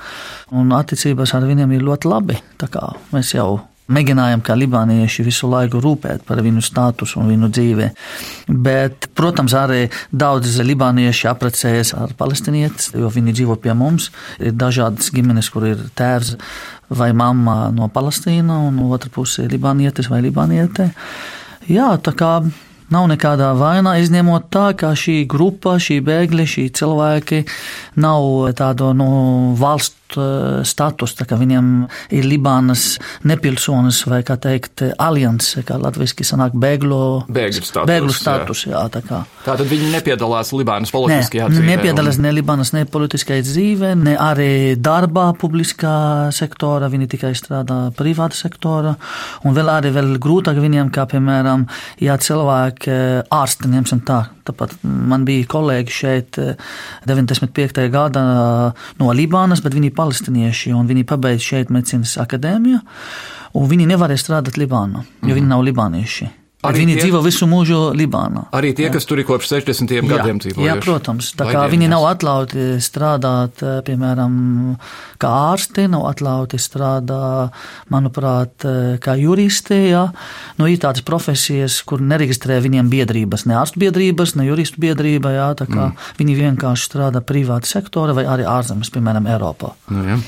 Un 0.51 0.71
attiecības 0.71 1.35
ar 1.35 1.43
viņiem 1.47 1.73
ir 1.75 1.83
ļoti 1.83 2.07
labi. 2.11 2.39
Mēs 3.13 3.35
jau 3.35 3.67
mēģinājām, 3.91 4.43
kā 4.47 4.55
libānieši, 4.55 5.25
visu 5.27 5.51
laiku 5.51 5.81
rūpēt 5.83 6.23
par 6.23 6.39
viņu 6.43 6.63
statusu 6.63 7.19
un 7.19 7.31
viņu 7.31 7.51
dzīvi. 7.51 7.91
Bet, 8.47 9.11
protams, 9.15 9.55
arī 9.59 9.91
daudz 10.13 10.61
libānieši 10.63 11.27
apprecējas 11.27 11.95
ar 11.99 12.15
palestinietis, 12.15 12.93
jo 12.95 13.11
viņi 13.11 13.35
dzīvo 13.35 13.59
pie 13.59 13.75
mums. 13.75 14.13
Ir 14.39 14.55
dažādas 14.55 15.11
ģimenes, 15.11 15.51
kur 15.51 15.67
ir 15.67 15.83
tēvs 15.99 16.37
vai 16.91 17.11
mamma 17.13 17.73
no 17.75 17.91
Palestīna, 17.91 18.63
un 18.69 18.79
otra 18.91 19.11
puse 19.11 19.47
ir 19.47 19.55
libānietis 19.55 20.11
vai 20.11 20.23
libāniete. 20.23 20.93
Jā, 21.71 21.97
tā 22.03 22.15
kā 22.15 22.37
Nav 22.91 23.07
nekādā 23.07 23.53
vainā, 23.55 23.95
izņemot 24.03 24.49
tā, 24.51 24.71
ka 24.75 24.91
šī 24.99 25.23
grupa, 25.31 25.77
šī 25.79 26.01
bēgļi, 26.03 26.47
šī 26.55 26.65
cilvēki 26.75 27.45
nav 28.03 28.51
tādu 28.59 28.91
nu, 28.99 29.11
valsts 29.61 30.00
Eh, 30.19 30.63
status, 30.67 31.15
tā 31.19 31.27
kā 31.29 31.37
viņiem 31.39 31.67
ir 32.17 32.27
Libānas 32.27 32.97
nepilsonis 33.29 34.01
vai, 34.11 34.23
kā 34.27 34.37
teikt, 34.41 34.83
alianse, 34.99 35.63
kā 35.67 35.77
latviski 35.81 36.27
sanāk 36.27 36.57
bēgļu, 36.59 37.01
bēgļu 37.31 37.67
status. 37.67 37.91
Bēgļu 37.91 38.17
status 38.17 38.65
jā. 38.67 38.73
Jā, 38.75 38.85
tā 38.93 39.03
kā. 39.07 39.21
Tātad 39.45 39.69
viņi 39.71 39.93
nepiedalās 39.95 40.51
Libānas 40.57 40.93
politiskajā 40.95 41.47
ne, 41.49 41.55
dzīvē? 41.55 41.77
Nepiedalās 41.77 42.19
un... 42.19 42.27
ne 42.27 42.35
Libānas 42.35 42.75
ne 42.77 42.85
politiskajā 42.91 43.45
dzīvē, 43.47 43.93
ne 44.03 44.17
arī 44.21 44.51
darbā 44.81 45.29
publiskā 45.39 45.95
sektora, 46.35 46.91
viņi 46.93 47.11
tikai 47.15 47.33
strādā 47.39 47.81
privāta 47.97 48.39
sektora, 48.39 48.97
un 49.47 49.57
vēl 49.57 49.73
arī 49.77 49.95
vēl 49.95 50.17
grūtāk 50.23 50.59
viņiem, 50.63 50.91
kā 50.95 51.07
piemēram, 51.11 51.69
ja 52.03 52.19
cilvēki 52.21 52.95
eh, 52.95 53.09
ārsti, 53.41 53.71
ņemsim 53.71 54.05
tā, 54.09 54.25
tāpat 54.51 54.75
man 54.85 55.25
bija 55.29 55.49
kolēģi 55.51 55.97
šeit 55.97 56.41
95. 57.09 57.81
Eh, 57.81 57.91
gada 57.93 58.25
no 59.01 59.15
Libānas, 59.17 59.63
bet 59.65 59.77
viņi 59.77 59.95
palestinieši, 59.97 60.75
un 60.77 60.91
viņi 60.91 61.07
pabeidz 61.09 61.47
šeit 61.47 61.73
medicīnas 61.73 62.19
akadēmiju, 62.21 62.83
un 63.57 63.71
viņi 63.71 63.89
nevarēja 63.95 64.27
strādāt 64.27 64.61
Libānu, 64.61 65.07
jo 65.23 65.33
mm. 65.33 65.39
viņi 65.39 65.51
nav 65.51 65.65
libānieši. 65.71 66.31
Arī 66.61 66.83
viņi 66.83 66.95
tie, 66.97 67.05
dzīvo 67.07 67.21
visu 67.25 67.47
mūžu 67.49 67.77
Libānā. 67.97 68.43
Arī 68.57 68.75
tie, 68.77 68.85
jā. 68.89 68.93
kas 68.93 69.07
tur 69.09 69.23
ir 69.23 69.25
kopš 69.29 69.49
60 69.55 69.95
jā, 69.97 70.03
gadiem 70.05 70.41
dzīvo. 70.43 70.61
Jā, 70.61 70.75
protams. 70.83 71.31
Tā 71.39 71.47
kā 71.49 71.63
viņi 71.73 71.89
nav 71.89 72.05
atļauti 72.11 72.67
strādāt, 72.85 73.63
eh, 73.65 73.79
piemēram, 73.87 74.35
kā 75.23 75.31
ārsti, 75.55 75.87
nav 75.89 76.05
atļauti 76.11 76.61
strādāt, 76.61 77.57
manuprāt, 77.93 78.53
eh, 78.69 78.99
kā 79.01 79.17
juristi. 79.17 79.79
Jā. 79.89 80.05
Nu, 80.61 80.69
ir 80.69 80.77
tādas 80.85 81.01
profesijas, 81.07 81.81
kur 81.81 82.05
nereģistrē 82.05 82.61
viņiem 82.61 82.93
biedrības, 82.93 83.47
ne 83.49 83.57
ārstu 83.57 83.81
biedrības, 83.81 84.37
ne 84.37 84.45
juristu 84.51 84.85
biedrība. 84.85 85.33
Jā, 85.33 85.49
tā 85.57 85.65
kā 85.65 85.89
mm. 85.89 86.13
viņi 86.21 86.39
vienkārši 86.45 86.91
strādā 86.93 87.25
privāta 87.25 87.73
sektora 87.73 88.13
vai 88.13 88.29
arī 88.29 88.45
ārzemes, 88.45 88.93
piemēram, 88.93 89.25
Eiropā. 89.33 89.73
Nu, 89.89 90.05
jā. 90.05 90.21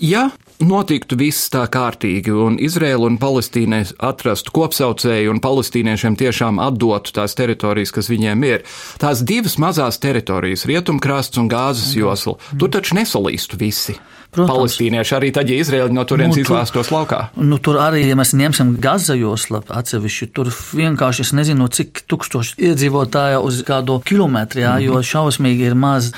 Ja 0.00 0.28
notiktu 0.64 1.16
viss 1.20 1.50
tā 1.52 1.64
kārtīgi 1.70 2.32
un 2.34 2.58
Izraela 2.62 3.08
un 3.08 3.18
Palestīna 3.20 3.82
atrastu 4.10 4.52
kopsaucēju 4.56 5.32
un 5.34 5.40
palestīniešiem 5.42 6.18
tiešām 6.20 6.60
atdotu 6.62 7.14
tās 7.16 7.36
teritorijas, 7.38 7.94
kas 7.96 8.10
viņiem 8.12 8.46
ir, 8.48 8.64
tās 9.00 9.24
divas 9.26 9.56
mazās 9.62 10.00
teritorijas, 10.02 10.66
rietumkrasts 10.68 11.40
un 11.40 11.50
gāzes 11.50 11.94
josla, 11.96 12.36
tur 12.58 12.72
taču 12.72 12.98
nesalīstu 13.00 13.60
visi. 13.60 13.96
Protams. 14.30 14.52
Palestīnieši 14.54 15.14
arī 15.16 15.32
tad, 15.34 15.48
ja 15.50 15.58
Izraēla 15.58 15.90
no 15.90 16.04
turienes 16.06 16.36
nu, 16.38 16.44
izlāstos 16.44 16.92
laukā. 16.94 17.18
Nu, 17.34 17.56
tur 17.58 17.80
arī, 17.82 18.04
ja 18.06 18.14
mēs 18.18 18.30
ņemsim 18.38 18.76
Gaza 18.82 19.16
joslu 19.18 19.58
atsevišķi, 19.66 20.28
tur 20.36 20.52
vienkārši 20.54 21.24
es 21.26 21.32
nezinu, 21.34 21.66
cik 21.66 22.04
tūkstoši 22.06 22.60
iedzīvotāju 22.68 23.42
uz 23.48 23.58
kādu 23.66 23.98
kilometru, 24.06 24.62
jā, 24.62 24.76
mm 24.76 24.86
-hmm. 24.86 24.86
jo 24.86 25.02
šausmīgi 25.10 25.66
ir 25.72 25.74
maz 25.74 26.12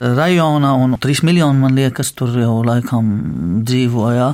rajonā, 0.00 0.72
un 0.80 0.96
3 0.96 1.24
miljoni 1.26 1.58
man 1.60 1.74
liekas, 1.74 2.12
tur 2.12 2.32
jau 2.38 2.62
laikam 2.64 3.12
dzīvoja. 3.66 4.32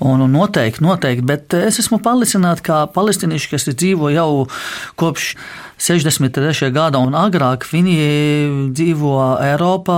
Un 0.00 0.26
noteikti, 0.32 0.82
noteikti, 0.82 1.22
bet 1.22 1.54
es 1.54 1.78
esmu 1.78 2.00
pārliecināts, 2.02 2.64
ka 2.64 2.86
palestīnieši, 2.86 3.50
kas 3.50 3.68
dzīvo 3.68 4.10
jau 4.10 4.48
kopš 4.96 5.36
63. 5.82 6.68
gada 6.70 7.00
un 7.02 7.16
agrāk 7.18 7.64
viņi 7.66 7.94
dzīvo 8.70 9.14
Eiropā, 9.42 9.96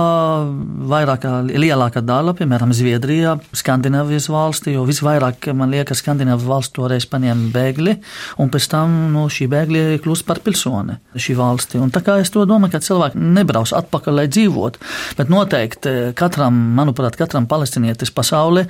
vairāk 0.89 1.27
lielākā 1.51 2.01
daļa, 2.01 2.33
piemēram, 2.39 2.71
Zviedrijā, 2.73 3.35
Skandinavijas 3.53 4.25
valstī, 4.33 4.73
jo 4.73 4.87
visvairāk, 4.87 5.51
man 5.53 5.69
liekas, 5.75 6.01
Skandinavijas 6.01 6.47
valsts 6.49 6.73
toreiz 6.73 7.05
paņēma 7.11 7.51
bēgļi, 7.53 7.93
un 8.41 8.49
pēc 8.49 8.69
tam 8.71 8.95
no 9.13 9.27
šī 9.29 9.45
bēgļi 9.51 9.83
kļūst 10.01 10.25
par 10.25 10.41
pilsoni 10.47 10.97
šī 11.21 11.35
valsti. 11.37 11.77
Un 11.85 11.93
tā 11.93 12.01
kā 12.01 12.17
es 12.23 12.33
to 12.33 12.47
domāju, 12.49 12.73
ka 12.73 12.81
cilvēki 12.87 13.21
nebrauc 13.37 13.75
atpakaļ, 13.77 14.17
lai 14.23 14.25
dzīvot, 14.33 14.81
bet 15.21 15.29
noteikti 15.29 15.95
katram, 16.17 16.57
manuprāt, 16.79 17.13
katram 17.21 17.45
palestinietis 17.51 18.09
pasaulē 18.15 18.65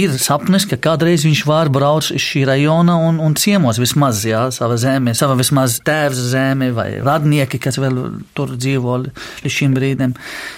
ir 0.00 0.16
sapnis, 0.16 0.64
ka 0.70 0.80
kādreiz 0.80 1.28
viņš 1.28 1.44
var 1.44 1.68
braukt 1.68 2.16
šī 2.16 2.46
rajona 2.48 2.96
un, 3.04 3.20
un 3.20 3.36
ciemos 3.36 3.76
vismaz, 3.82 4.24
jā, 4.24 4.46
sava 4.54 4.80
zeme, 4.80 5.12
sava 5.12 5.36
vismaz 5.36 5.76
tēvs 5.84 6.24
zeme 6.32 6.53
zemi 6.54 6.70
vai 6.74 7.00
radnieki, 7.02 7.58
kas 7.58 7.78
vēl 7.82 8.00
tur 8.34 8.54
dzīvo 8.56 9.00
līdz 9.04 9.50
šim 9.50 9.74
brīdim. 9.74 10.14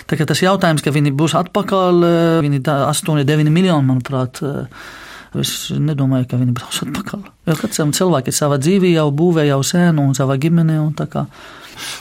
Tā 0.06 0.18
kā 0.18 0.26
tas 0.28 0.42
jautājums, 0.44 0.84
ka 0.84 0.92
viņi 0.94 1.14
būs 1.16 1.36
atpakaļ, 1.40 2.04
eh, 2.04 2.40
viņi 2.44 2.62
8, 2.62 3.24
9 3.24 3.50
miljoni, 3.50 3.86
manuprāt, 3.86 4.42
eh, 4.42 4.66
Es 5.36 5.68
nedomāju, 5.68 6.30
ka 6.30 6.36
viņi 6.40 6.54
brauks 6.54 6.78
atpakaļ. 6.80 7.20
Jo 7.46 7.54
katram 7.60 7.92
cilvēkam 7.92 8.28
ir 8.28 8.32
sava 8.32 8.56
dzīve, 8.56 8.88
jau 8.94 9.10
būvē, 9.12 9.44
jau 9.50 9.60
sēnu 9.60 10.06
un 10.08 10.14
sava 10.14 10.38
ģimene. 10.38 10.78
Un 10.80 10.94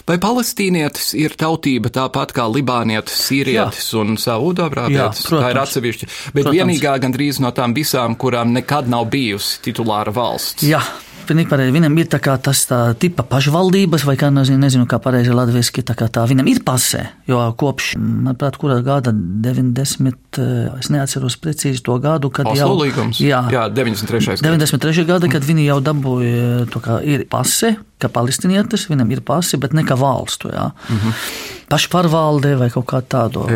Vai 0.07 0.15
palestīnietis 0.17 1.13
ir 1.19 1.35
tautība 1.35 1.89
tāpat 1.91 2.31
kā 2.31 2.45
libānietis, 2.47 3.17
sīrietis 3.27 3.91
jā. 3.91 3.99
un 3.99 4.15
saudābrātietis? 4.15 5.25
Tā 5.27 5.49
ir 5.51 5.59
atsevišķa. 5.59 6.07
Bet 6.31 6.45
protams. 6.45 6.55
vienīgā 6.55 6.95
gandrīz 7.03 7.41
no 7.43 7.51
tām 7.51 7.75
visām, 7.75 8.15
kurām 8.15 8.53
nekad 8.55 8.87
nav 8.87 9.09
bijusi 9.11 9.59
titulāra 9.67 10.13
valsts. 10.15 10.63
Jā, 10.63 10.79
pareizi. 11.25 11.73
Viņam 11.75 11.97
ir 11.97 12.07
tā 12.11 12.19
kā 12.23 12.35
tas 12.41 12.65
tā 12.69 12.79
tipa 12.99 13.23
pašvaldības, 13.27 14.05
vai 14.05 14.15
kā 14.19 14.29
nezinu, 14.33 14.59
nezinu 14.61 14.85
kā 14.89 14.99
pareizi 15.01 15.33
latviski, 15.35 15.83
tā 15.85 15.95
kā 15.97 16.07
tā 16.07 16.25
viņam 16.29 16.47
ir 16.51 16.61
pasē, 16.65 17.01
jo 17.27 17.39
kopš, 17.57 17.95
manuprāt, 17.97 18.59
kurā 18.61 18.79
gada 18.85 19.11
90, 19.13 20.39
eh, 20.39 20.79
es 20.79 20.89
neatceros 20.93 21.37
precīzi 21.41 21.83
to 21.83 21.97
gadu, 21.99 22.29
kad 22.29 22.47
Oslo 22.47 22.59
jau. 22.59 22.77
Līgums. 22.83 23.19
Jā, 23.19 23.45
jā 23.51 23.65
93. 23.73 24.41
93. 24.45 25.05
gada, 25.05 25.27
kad 25.31 25.43
viņi 25.43 25.65
jau 25.65 25.81
dabūja, 25.81 26.69
to 26.71 26.79
kā 26.79 27.01
ir 27.03 27.25
pase, 27.29 27.75
ka 27.99 28.09
palestinietis, 28.09 28.87
viņam 28.91 29.11
ir 29.11 29.21
pasi, 29.25 29.57
bet 29.57 29.73
ne 29.73 29.83
kā 29.83 29.97
valstu, 29.97 30.49
jā. 30.53 30.71
Mm 30.89 30.97
-hmm. 30.97 31.13
Pašpārvalde 31.69 32.57
vai 32.57 32.69
kaut 32.69 32.85
kā 32.85 33.01
tādu. 33.01 33.47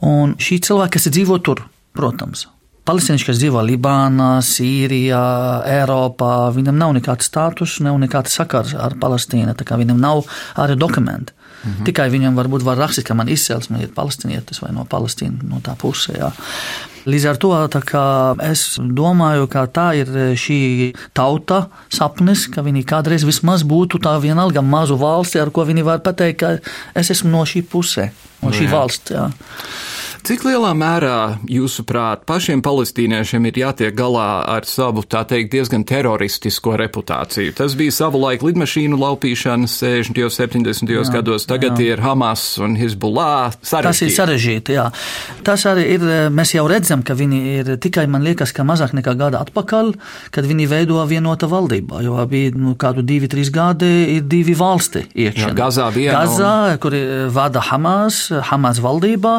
Un 0.00 0.34
šī 0.36 0.60
cilvēka, 0.60 0.92
kas 0.98 1.08
dzīvo 1.08 1.38
tur, 1.42 1.64
protams, 1.92 2.46
Palestīnieši, 2.84 3.24
kas 3.30 3.38
dzīvo 3.40 3.62
Libānā, 3.64 4.42
Sīrijā, 4.44 5.22
Eiropā, 5.72 6.50
viņam 6.52 6.76
nav 6.76 6.92
nekāds 6.98 7.30
status, 7.30 7.78
nav 7.84 7.96
nekāds 8.02 8.34
sakars 8.36 8.74
ar 8.76 8.98
Palestīnu. 9.00 9.54
Viņam 9.56 10.02
nav 10.02 10.26
arī 10.60 10.76
dokumenti. 10.76 11.32
Mm 11.64 11.70
-hmm. 11.72 11.84
Tikai 11.84 12.10
viņam 12.10 12.34
varbūt 12.36 12.62
var 12.62 12.76
rakstīt, 12.76 13.06
ka 13.08 13.14
man 13.14 13.28
izcelsme 13.28 13.80
ir 13.80 13.88
palestīnietis 13.88 14.60
vai 14.62 14.72
no 14.72 14.84
Palestīnas, 14.84 15.42
no 15.48 15.60
tā 15.64 15.76
pusē. 15.80 16.18
Jā. 16.18 16.32
Līdz 17.06 17.24
ar 17.30 17.36
to 17.36 17.50
es 18.42 18.78
domāju, 18.78 19.46
ka 19.48 19.66
tā 19.66 19.94
ir 19.96 20.06
šī 20.36 20.92
tauta 21.12 21.68
sapnis, 21.88 22.46
ka 22.46 22.62
viņi 22.62 22.84
kādreiz 22.84 23.24
vismaz 23.24 23.62
būtu 23.62 23.98
tā 23.98 24.20
vienalga 24.20 24.62
mazu 24.62 24.96
valsti, 24.96 25.40
ar 25.40 25.50
ko 25.50 25.64
viņi 25.64 25.84
var 25.84 25.98
pateikt, 25.98 26.38
ka 26.40 26.58
es 26.94 27.10
esmu 27.10 27.30
no 27.30 27.44
šī 27.44 27.62
pusē, 27.62 28.10
no 28.42 28.50
šī 28.50 28.64
jā. 28.64 28.70
valsts. 28.70 29.10
Jā. 29.10 29.30
Cik 30.24 30.40
lielā 30.46 30.70
mērā, 30.72 31.16
jūsuprāt, 31.52 32.22
pašiem 32.24 32.62
palestīniešiem 32.64 33.44
ir 33.50 33.58
jātiek 33.60 33.92
galā 33.92 34.38
ar 34.48 34.64
savu, 34.64 35.02
tā 35.04 35.20
teikt, 35.28 35.50
diezgan 35.52 35.82
teroristisko 35.84 36.78
reputāciju? 36.80 37.52
Tas 37.58 37.74
bija 37.76 37.92
savulaik 37.92 38.40
lidmašīnu 38.40 38.96
laupīšana 39.02 39.68
60. 39.68 40.16
un 40.24 40.32
70. 40.32 40.92
Jā, 40.94 41.02
gados, 41.12 41.44
tagad 41.44 41.76
jā. 41.76 41.90
ir 41.92 42.00
Hamas 42.00 42.44
un 42.56 42.72
Hezbollah. 42.80 43.58
Tas 43.68 44.00
ir 44.00 44.14
sarežģīti, 44.16 44.78
jā. 44.78 44.86
Tas 45.44 45.66
arī 45.68 45.84
ir, 45.98 46.06
mēs 46.32 46.54
jau 46.56 46.64
redzam, 46.72 47.04
ka 47.04 47.18
viņi 47.20 47.42
ir 47.58 47.70
tikai, 47.84 48.06
man 48.08 48.24
liekas, 48.24 48.56
ka 48.56 48.64
mazāk 48.64 48.96
nekā 48.96 49.12
gada 49.20 49.44
atpakaļ, 49.44 49.92
kad 50.32 50.48
viņi 50.48 50.70
veido 50.72 51.04
vienota 51.10 51.50
valdībā, 51.52 52.00
jo 52.08 52.16
bija 52.32 52.54
nu, 52.56 52.72
kādu 52.80 53.04
divi, 53.04 53.28
trīs 53.28 53.52
gadi 53.52 53.92
ir 54.16 54.24
divi 54.24 54.56
valsti 54.56 55.04
iekšā. 55.26 55.52
Gazā 55.60 55.92
viena. 55.92 56.24
Gazā, 56.24 56.56
un... 56.72 56.80
kur 56.80 56.96
vada 57.36 57.68
Hamas, 57.68 58.24
Hamas 58.48 58.80
valdībā, 58.80 59.36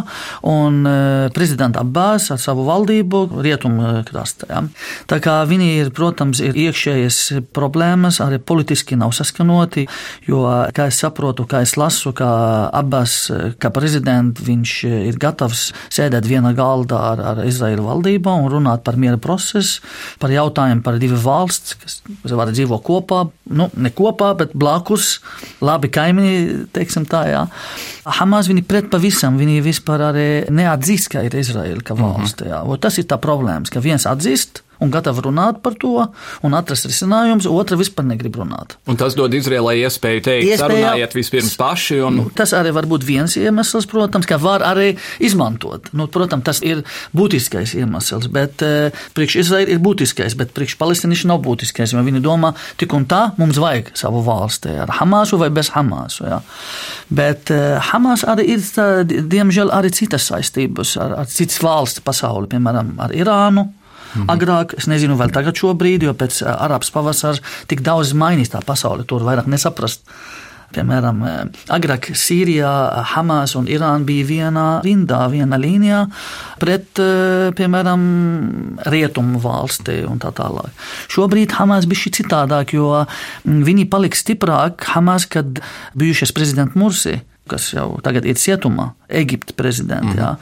un 0.54 0.75
un 0.76 0.90
e, 0.90 0.96
prezidenta 1.36 1.82
Abbās 1.86 2.30
ar 2.34 2.40
savu 2.42 2.66
valdību 2.68 3.24
rietumu 3.46 3.88
e. 4.02 4.50
Ja. 4.50 4.62
Tā 5.10 5.20
kā 5.24 5.38
viņi 5.48 5.70
ir, 5.80 5.92
protams, 5.96 6.42
ir 6.44 6.58
iekšējas 6.66 7.20
problēmas, 7.56 8.20
arī 8.24 8.40
politiski 8.40 8.98
nav 9.00 9.14
saskanoti, 9.16 9.86
jo, 10.28 10.44
kā 10.76 10.90
es 10.92 11.00
saprotu, 11.04 11.48
kā 11.50 11.64
es 11.66 11.76
lasu, 11.80 12.14
ka 12.18 12.30
Abbās, 12.76 13.18
e, 13.32 13.54
kā 13.62 13.72
prezidents, 13.76 14.44
viņš 14.46 14.76
ir 15.12 15.20
gatavs 15.22 15.70
sēdēt 15.94 16.28
viena 16.30 16.54
galda 16.58 17.02
ar, 17.12 17.24
ar 17.34 17.44
Izraēlu 17.46 17.88
valdību 17.88 18.36
un 18.46 18.50
runāt 18.52 18.86
par 18.86 19.00
miera 19.02 19.20
procesu, 19.22 19.84
par 20.22 20.34
jautājumu 20.34 20.84
par 20.86 21.00
divu 21.02 21.20
valsts, 21.22 21.76
kas 21.82 22.00
var 22.36 22.52
dzīvo 22.54 22.80
kopā, 22.86 23.26
nu, 23.56 23.70
ne 23.76 23.92
kopā, 23.96 24.34
bet 24.40 24.56
blakus, 24.58 25.20
labi 25.66 25.90
kaimiņi, 25.94 26.36
teiksim 26.76 27.08
tā, 27.10 27.26
jā. 27.32 27.44
Hamas 28.20 28.50
viņi 28.52 28.66
pret 28.68 28.90
pavisam, 28.92 29.40
viņi 29.40 29.64
vispār 29.66 30.04
arī 30.12 30.28
neatzīst, 30.66 31.10
ka 31.14 31.24
ir 31.26 31.38
Izraela 31.40 31.84
kā 31.86 31.98
valsts. 31.98 32.44
Mm 32.44 32.52
-hmm. 32.52 32.80
Tas 32.82 32.98
ir 33.00 33.08
tā 33.10 33.20
problēma, 33.22 33.70
ka 33.72 33.80
viens 33.80 34.06
atzīst, 34.06 34.65
un 34.84 34.92
gatava 34.94 35.24
runāt 35.26 35.62
par 35.64 35.78
to 35.80 35.94
un 36.46 36.58
atrast 36.58 36.88
risinājumus, 36.90 37.48
otra 37.50 37.78
vispār 37.80 38.08
negrib 38.10 38.40
runāt. 38.40 38.76
Un 38.90 39.00
tas 39.00 39.16
dod 39.18 39.34
Izrēlai 39.36 39.78
iespēju 39.84 40.24
teikt, 40.26 40.50
Iespējā, 40.50 40.62
sarunājiet 40.62 41.16
vispirms 41.18 41.56
paši. 41.60 42.00
Un... 42.06 42.20
Nu, 42.20 42.28
tas 42.36 42.54
arī 42.58 42.74
var 42.76 42.88
būt 42.90 43.06
viens 43.08 43.38
iemesls, 43.40 43.88
protams, 43.92 44.28
ka 44.30 44.40
var 44.42 44.66
arī 44.66 44.94
izmantot. 45.24 45.92
Nu, 45.96 46.08
protams, 46.12 46.46
tas 46.48 46.62
ir 46.66 46.84
būtiskais 47.16 47.76
iemesls, 47.80 48.30
bet 48.34 48.64
uh, 48.66 49.06
priekš 49.18 49.40
Izraēla 49.46 49.76
ir 49.76 49.84
būtiskais, 49.84 50.38
bet 50.40 50.54
priekš 50.56 50.78
palestīnieši 50.82 51.30
nav 51.32 51.42
būtiskais, 51.46 51.96
jo 51.96 52.04
viņi 52.06 52.24
domā, 52.26 52.54
tik 52.80 52.94
un 52.98 53.08
tā 53.10 53.28
mums 53.40 53.60
vajag 53.62 53.94
savu 53.98 54.24
valsti 54.26 54.76
ar 54.86 54.94
Hamasu 55.00 55.40
vai 55.42 55.52
bez 55.54 55.72
Hamasu. 55.76 56.28
Jā. 56.30 56.42
Bet 57.16 57.52
uh, 57.54 57.78
Hamas 57.92 58.26
arī 58.28 58.50
ir, 58.56 58.66
tā, 58.76 58.90
diemžēl, 59.06 59.72
arī 59.74 59.92
citas 59.96 60.28
saistības 60.32 60.96
ar, 61.02 61.20
ar 61.24 61.32
citas 61.32 61.62
valsts 61.64 62.04
pasauli, 62.06 62.50
piemēram, 62.52 62.96
ar 63.04 63.14
Irānu. 63.16 63.68
Mhm. 64.16 64.32
Agrāk, 64.32 64.78
es 64.80 64.88
nezinu, 64.88 65.18
vēl 65.20 65.34
tagad 65.36 65.60
šobrīd, 65.60 66.08
jo 66.08 66.16
pēc 66.16 66.42
Arābas 66.56 66.92
pavasara 66.92 67.42
tik 67.68 67.84
daudz 67.86 68.16
mainīs 68.16 68.54
tā 68.54 68.64
pasaule, 68.66 69.04
tur 69.08 69.22
vairāk 69.22 69.50
nesaprast. 69.52 70.06
Piemēram, 70.76 71.22
agrāk 71.72 72.10
Sīrijā, 72.18 72.72
Hamas 73.14 73.54
un 73.56 73.68
Irāna 73.72 74.04
bija 74.04 74.26
vienā 74.28 74.66
rindā, 74.84 75.22
vienā 75.32 75.60
līnijā 75.62 76.02
pret, 76.60 77.00
piemēram, 77.56 78.02
rietumu 78.92 79.40
valsti 79.44 80.02
un 80.10 80.20
tā 80.20 80.34
tālāk. 80.36 80.74
Šobrīd 81.14 81.56
Hamas 81.60 81.88
bija 81.88 82.04
šī 82.04 82.12
citādāk, 82.20 82.76
jo 82.76 83.06
viņi 83.46 83.88
paliks 83.94 84.26
stiprāk 84.26 84.90
Hamas, 84.96 85.30
kad 85.30 85.62
bijušais 85.96 86.36
prezidents 86.36 86.76
Mursi 86.76 87.22
kas 87.50 87.68
jau 87.74 87.88
tagad 88.04 88.26
ir 88.26 88.38
cietumā, 88.40 88.92
Eģiptes 89.06 89.54
prezidents. 89.54 90.16
Mm. 90.18 90.40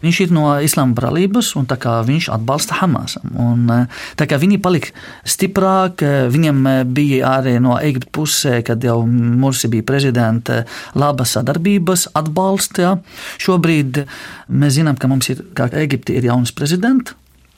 Viņš 0.00 0.20
ir 0.24 0.30
no 0.32 0.46
Islāma 0.64 0.96
brālības, 0.96 1.50
un 1.60 1.66
viņš 1.68 2.30
atbalsta 2.32 2.78
Hamasam. 2.80 3.28
Un, 3.36 3.68
eh, 3.70 3.86
viņi 4.16 4.62
palika 4.62 4.88
stiprāk, 5.24 6.02
eh, 6.02 6.28
viņiem 6.32 6.66
eh, 6.66 6.84
bija 6.84 7.36
arī 7.40 7.60
no 7.60 7.76
Eģiptes 7.76 8.12
pusē, 8.12 8.64
kad 8.64 8.80
jau 8.80 9.06
Mursi 9.06 9.68
bija 9.68 9.82
prezidents, 9.82 10.64
laba 10.94 11.24
sadarbības 11.24 12.08
atbalsts. 12.14 13.02
Šobrīd 13.38 14.06
mēs 14.50 14.80
zinām, 14.80 14.98
ka 14.98 15.08
mums 15.08 15.28
ir, 15.28 15.44
kā 15.54 15.68
Eģipte 15.70 16.16
ir 16.16 16.22
jauns 16.22 16.52
prezidents. 16.52 17.12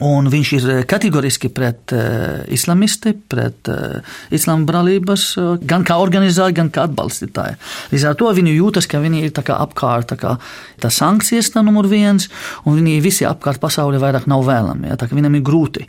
Un 0.05 0.29
viņš 0.31 0.51
ir 0.55 0.67
eh, 0.71 0.83
kategoriski 0.87 1.49
pret 1.51 1.91
uh, 1.97 2.45
islamisti, 2.55 3.11
pret 3.19 3.67
uh, 3.73 3.99
islāma 4.35 4.63
brālības, 4.69 5.25
uh, 5.41 5.49
gan 5.59 5.83
kā 5.87 5.97
organizētāji, 5.99 6.55
gan 6.61 6.71
kā 6.71 6.85
atbalstītāji. 6.87 7.57
Līdz 7.91 8.05
ar 8.07 8.19
to 8.21 8.31
viņi 8.37 8.55
jūtas, 8.55 8.87
ka 8.87 9.01
viņi 9.03 9.25
ir 9.27 9.33
apkārt, 9.35 10.13
tā 10.13 10.19
kā 10.21 10.37
tā 10.79 10.91
sankcijas 10.95 11.51
tā 11.51 11.65
numur 11.67 11.89
viens, 11.91 12.29
un 12.63 12.79
viņi 12.79 13.01
visi 13.03 13.27
apkārt 13.27 13.59
pasaulē 13.63 13.99
vairāk 13.99 14.29
nav 14.31 14.47
vēlami. 14.47 14.93
Ja, 14.93 15.01
tā 15.01 15.11
viņam 15.11 15.41
ir 15.41 15.45
grūti. 15.47 15.89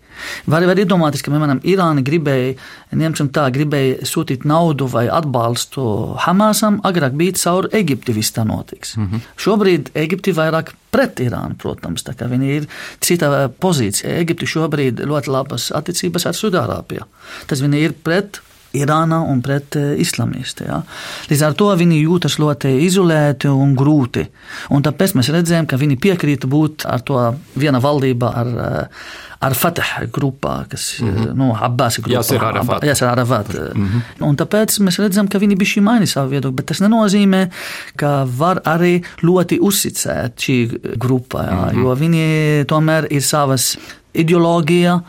Var, 0.49 0.65
var 0.65 0.81
iedomāties, 0.81 1.21
ka, 1.21 1.33
piemēram, 1.35 1.61
Irāna 1.69 2.01
gribēja, 2.05 2.57
ņemsim 2.97 3.29
tā, 3.35 3.45
gribēja 3.53 4.09
sūtīt 4.09 4.47
naudu 4.49 4.89
vai 4.89 5.05
atbalstu 5.05 5.85
Hamasam, 6.25 6.81
agrāk 6.87 7.13
bija 7.19 7.37
caur 7.37 7.69
Eģipti 7.69 8.17
viss 8.17 8.33
tā 8.33 8.47
notiks. 8.47 8.97
Mm 8.97 9.07
-hmm. 9.07 9.33
Šobrīd 9.37 9.93
Eģipti 9.93 10.33
vairāk 10.33 10.73
pret 10.93 11.21
Irānu, 11.23 11.57
protams, 11.59 12.05
viņi 12.05 12.51
ir 12.57 12.67
citā 13.05 13.47
pozīcijā. 13.61 14.19
Eģipte 14.23 14.49
šobrīd 14.49 15.03
ļoti 15.05 15.33
labas 15.33 15.69
attiecības 15.75 16.29
ar 16.29 16.37
Sudārābiju. 16.37 17.09
Tas 17.49 17.63
viņi 17.63 17.83
ir 17.85 17.97
pret 18.03 18.41
Irānā 18.77 19.17
un 19.25 19.39
pret 19.41 19.73
uh, 19.79 19.95
islamisti. 19.97 20.67
Ja. 20.67 20.83
Līdz 21.31 21.45
ar 21.47 21.55
to 21.57 21.71
viņi 21.77 22.03
jūtas 22.03 22.37
ļoti 22.41 22.75
izolēti 22.85 23.49
un 23.49 23.73
grūti. 23.77 24.27
Un 24.75 24.85
tāpēc 24.85 25.15
mēs 25.17 25.31
redzējām, 25.33 25.65
ka 25.69 25.79
viņi 25.81 25.97
piekrīt 26.01 26.45
būt 26.49 26.85
ar 26.89 27.01
to 27.05 27.23
viena 27.57 27.81
valdība 27.81 28.29
ar, 28.43 28.51
uh, 28.53 29.09
ar 29.39 29.55
Fatah 29.55 30.03
grupā, 30.11 30.65
kas 30.69 30.99
ir 30.99 31.05
mm 31.05 31.15
-hmm. 31.15 31.35
nu, 31.35 31.55
Abbasi 31.55 32.01
grupā. 32.01 32.19
Jāsir 32.19 32.43
Arafat. 32.43 32.83
Jāsir 32.83 33.07
Arafat. 33.07 33.47
Mm 33.75 33.87
-hmm. 33.87 34.27
Un 34.27 34.35
tāpēc 34.35 34.79
mēs 34.79 34.99
redzam, 34.99 35.27
ka 35.27 35.39
viņi 35.39 35.55
šī 35.55 35.81
maini 35.81 36.07
savu 36.07 36.29
viedokli, 36.29 36.55
bet 36.55 36.65
tas 36.65 36.79
nenozīmē, 36.79 37.49
ka 37.95 38.27
var 38.37 38.61
arī 38.65 39.03
ļoti 39.23 39.59
uzticēt 39.59 40.31
šī 40.35 40.79
grupa, 40.97 41.43
jā, 41.43 41.53
mm 41.53 41.69
-hmm. 41.69 41.83
jo 41.83 41.95
viņi 41.95 42.65
tomēr 42.65 43.07
ir 43.09 43.21
savas 43.21 43.77
ideoloģija. 44.13 45.01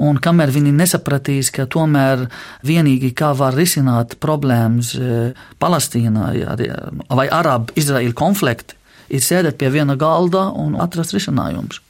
Un 0.00 0.16
kamēr 0.16 0.50
viņi 0.50 0.72
nesapratīs, 0.72 1.50
ka 1.50 1.66
tomēr 1.66 2.28
vienīgi 2.64 3.12
kā 3.12 3.36
var 3.36 3.54
risināt 3.54 4.14
problēmas 4.20 4.94
e, 4.94 5.34
Palestīnā 5.60 6.56
vai 7.08 7.28
Arabu-Izraēlu 7.28 8.12
konflikti, 8.12 8.74
ir 9.10 9.20
sēdēt 9.20 9.58
pie 9.60 9.68
viena 9.68 9.96
galda 9.96 10.48
un 10.56 10.80
atrast 10.80 11.12
risinājumus. 11.12 11.80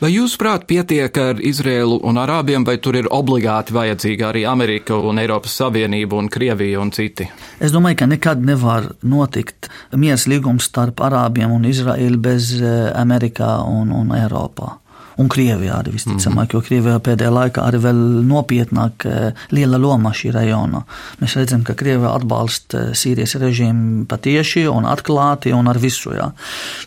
Vai 0.00 0.12
jūsuprāt, 0.14 0.66
pietiek 0.70 1.18
ar 1.20 1.40
Izrēlu 1.42 2.00
un 2.06 2.20
Arābiem, 2.20 2.64
vai 2.66 2.76
tur 2.82 2.98
ir 2.98 3.10
obligāti 3.12 3.74
vajadzīga 3.76 4.30
arī 4.30 4.46
Amerika 4.48 4.96
un 4.96 5.20
Eiropas 5.22 5.56
Savienība 5.60 6.18
un 6.18 6.30
Krievija 6.32 6.80
un 6.82 6.92
citi? 6.96 7.28
Es 7.60 7.74
domāju, 7.74 8.00
ka 8.02 8.10
nekad 8.10 8.42
nevar 8.46 8.90
notikt 9.02 9.70
miers 9.96 10.26
līgums 10.30 10.70
starp 10.70 11.02
Arābiem 11.06 11.52
un 11.52 11.68
Izraēlu 11.68 12.20
bez 12.22 12.54
e, 12.60 12.74
Amerikā 12.96 13.58
un, 13.68 13.92
un 13.94 14.16
Eiropā 14.16 14.76
un 15.20 15.28
Krievijā 15.32 15.78
arī 15.80 15.94
visticamāk, 15.94 16.54
jo 16.54 16.62
Krievijā 16.64 16.98
pēdējā 17.04 17.32
laikā 17.32 17.64
arī 17.64 17.80
vēl 17.86 18.00
nopietnāk 18.28 19.06
eh, 19.08 19.44
liela 19.54 19.80
loma 19.80 20.12
šī 20.16 20.32
rajona. 20.36 20.82
Mēs 21.22 21.36
redzam, 21.40 21.64
ka 21.66 21.76
Krievija 21.78 22.12
atbalsta 22.16 22.82
eh, 22.90 22.96
Sīrijas 22.96 23.36
režīmu 23.40 24.06
patieši 24.10 24.66
un 24.72 24.88
atklāti 24.88 25.54
un 25.56 25.72
ar 25.72 25.80
visu. 25.80 26.12
Jā. 26.16 26.30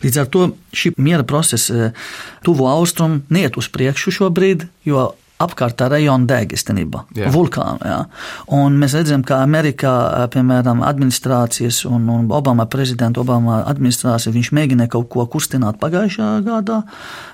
Līdz 0.04 0.20
ar 0.22 0.30
to 0.30 0.46
šī 0.76 0.94
miera 1.02 1.26
procesa 1.26 1.90
eh, 1.90 2.04
tuvu 2.46 2.70
austrumu 2.70 3.24
neiet 3.34 3.58
uz 3.60 3.70
priekšu 3.72 4.14
šobrīd, 4.20 4.68
jo 4.86 5.10
apkārtā 5.40 5.88
rajona 5.90 6.28
deg 6.28 6.54
īstenībā, 6.56 7.04
vulkānu. 7.32 7.80
Jā. 7.86 7.98
Un 8.56 8.76
mēs 8.80 8.94
redzam, 8.98 9.24
ka 9.26 9.40
Amerikā, 9.44 9.92
piemēram, 10.34 10.82
administrācijas 10.86 11.82
un, 11.88 12.08
un 12.12 12.28
Obama 12.36 12.66
prezidenta 12.70 13.22
Obama 13.22 13.62
administrācija, 13.70 14.34
viņš 14.34 14.52
mēģināja 14.56 14.92
kaut 14.92 15.08
ko 15.12 15.24
kustināt 15.30 15.80
pagājušajā 15.80 16.42
gadā. 16.46 16.82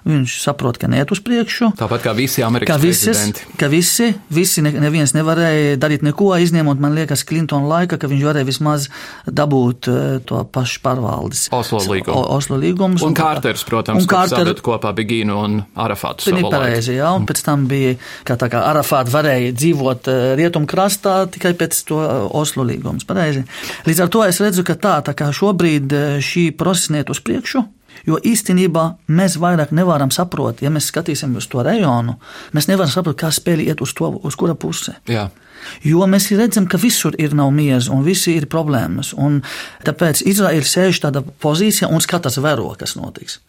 Viņš 0.07 0.38
saprot, 0.45 0.79
ka 0.79 0.90
neiet 0.90 1.11
uz 1.14 1.21
priekšu. 1.25 1.73
Tāpat 1.81 2.05
kā 2.07 2.14
visi 2.16 2.45
Amerikas 2.47 2.77
ka 2.77 2.83
visis, 2.83 3.11
prezidenti. 3.11 3.59
Ka 3.59 3.71
visi, 3.73 4.11
visi 4.33 4.64
ne, 4.64 4.73
neviens 4.87 5.14
nevarēja 5.16 5.77
darīt 5.83 6.07
neko, 6.07 6.31
izņemot, 6.47 6.81
man 6.83 6.95
liekas, 6.97 7.27
Klintona 7.27 7.66
laika, 7.73 7.99
ka 7.99 8.11
viņš 8.11 8.25
varēja 8.29 8.49
vismaz 8.49 8.88
dabūt 9.27 9.90
to 10.29 10.42
pašu 10.55 10.83
pārvaldes. 10.85 11.47
Oslo 11.57 11.83
līgumu. 11.83 12.23
Oslo 12.37 12.61
līgumus. 12.61 13.03
Un, 13.03 13.12
un 13.12 13.19
Kārters, 13.19 13.66
protams, 13.66 14.05
un 14.05 14.11
Kārter, 14.11 14.53
kopā 14.62 14.92
Bigīnu 14.97 15.37
un 15.42 15.59
Arafātu. 15.75 16.31
Viņi 16.31 16.47
pareizi, 16.53 16.97
jā, 17.01 17.11
un 17.16 17.27
pēc 17.29 17.42
tam 17.47 17.66
bija 17.71 17.95
ka 18.26 18.37
kā 18.38 18.62
Arafāta 18.70 19.12
varēja 19.14 19.54
dzīvot 19.56 20.11
eh, 20.11 20.26
rietumkrastā 20.40 21.18
tikai 21.32 21.54
pēc 21.59 21.78
to 21.88 22.02
eh, 22.02 22.26
Oslo 22.40 22.66
līgums. 22.66 23.06
Pareizi. 23.09 23.44
Līdz 23.87 24.04
ar 24.04 24.12
to 24.12 24.24
es 24.26 24.42
redzu, 24.42 24.66
ka 24.66 24.78
tā, 24.80 24.98
tā 25.06 25.16
kā 25.18 25.30
šobrīd 25.35 25.96
eh, 25.96 26.18
šī 26.24 26.50
procesa 26.59 27.00
iet 27.00 27.12
uz 27.12 27.22
priekšu. 27.24 27.64
Jo 28.06 28.18
īstenībā 28.20 28.85
mēs 29.09 29.38
vairāk 29.40 29.72
nevaram 29.74 30.12
saprast, 30.12 30.61
ja 30.62 30.70
mēs 30.70 30.90
skatīsimies 30.92 31.46
uz 31.46 31.48
to 31.50 31.62
rajonu, 31.64 32.18
mēs 32.52 32.68
nevaram 32.68 32.92
saprast, 32.92 33.18
kā 33.22 33.30
spēle 33.32 33.64
iet 33.64 33.80
uz, 33.80 33.94
to, 33.96 34.11
uz 34.20 34.37
kura 34.37 34.54
pusi. 34.54 34.92
Jā. 35.09 35.30
Jo 35.82 36.06
mēs 36.11 36.28
redzam, 36.37 36.68
ka 36.70 36.78
visur 36.78 37.16
ir 37.18 37.35
nav 37.35 37.50
miers 37.54 37.88
un 37.90 38.04
visi 38.06 38.37
ir 38.37 38.46
problēmas. 38.52 39.14
Tāpēc 39.87 40.22
Izraēla 40.28 40.68
sēž 40.68 41.00
tādā 41.06 41.24
pozīcijā 41.24 41.88
un 41.90 42.04
skatās 42.04 42.38
vēro, 42.42 42.68
kas 42.78 42.94
notiks. 43.00 43.40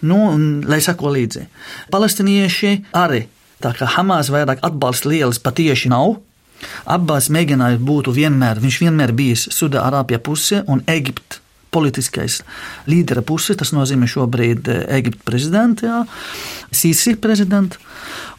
Nu, 0.00 0.18
un, 0.30 0.62
lai 0.68 0.78
sako 0.84 1.10
līdzi. 1.14 1.48
Palestinieši 1.90 2.72
arī 2.96 3.24
Tā 3.62 3.74
kā 3.74 3.88
Hamas 3.96 4.30
vairāk 4.30 4.62
atbalsta 4.66 5.10
lielas 5.10 5.40
patieši 5.42 5.90
nav. 5.90 6.18
Abbas 6.90 7.28
mēģināja 7.30 7.78
būt 7.82 8.10
vienmēr, 8.14 8.58
viņš 8.62 8.80
vienmēr 8.82 9.12
bijis 9.14 9.46
Sudārābija 9.54 10.18
puse 10.22 10.64
un 10.66 10.82
Eģipte 10.90 11.42
politiskais 11.70 12.40
līdera 12.88 13.22
puse, 13.22 13.54
tas 13.58 13.74
nozīmē 13.76 14.08
šobrīd 14.08 14.70
eh, 14.72 14.84
Eģiptes 14.98 15.26
prezidents, 15.26 15.84
Sīsi 16.68 17.14
prezidents. 17.20 17.78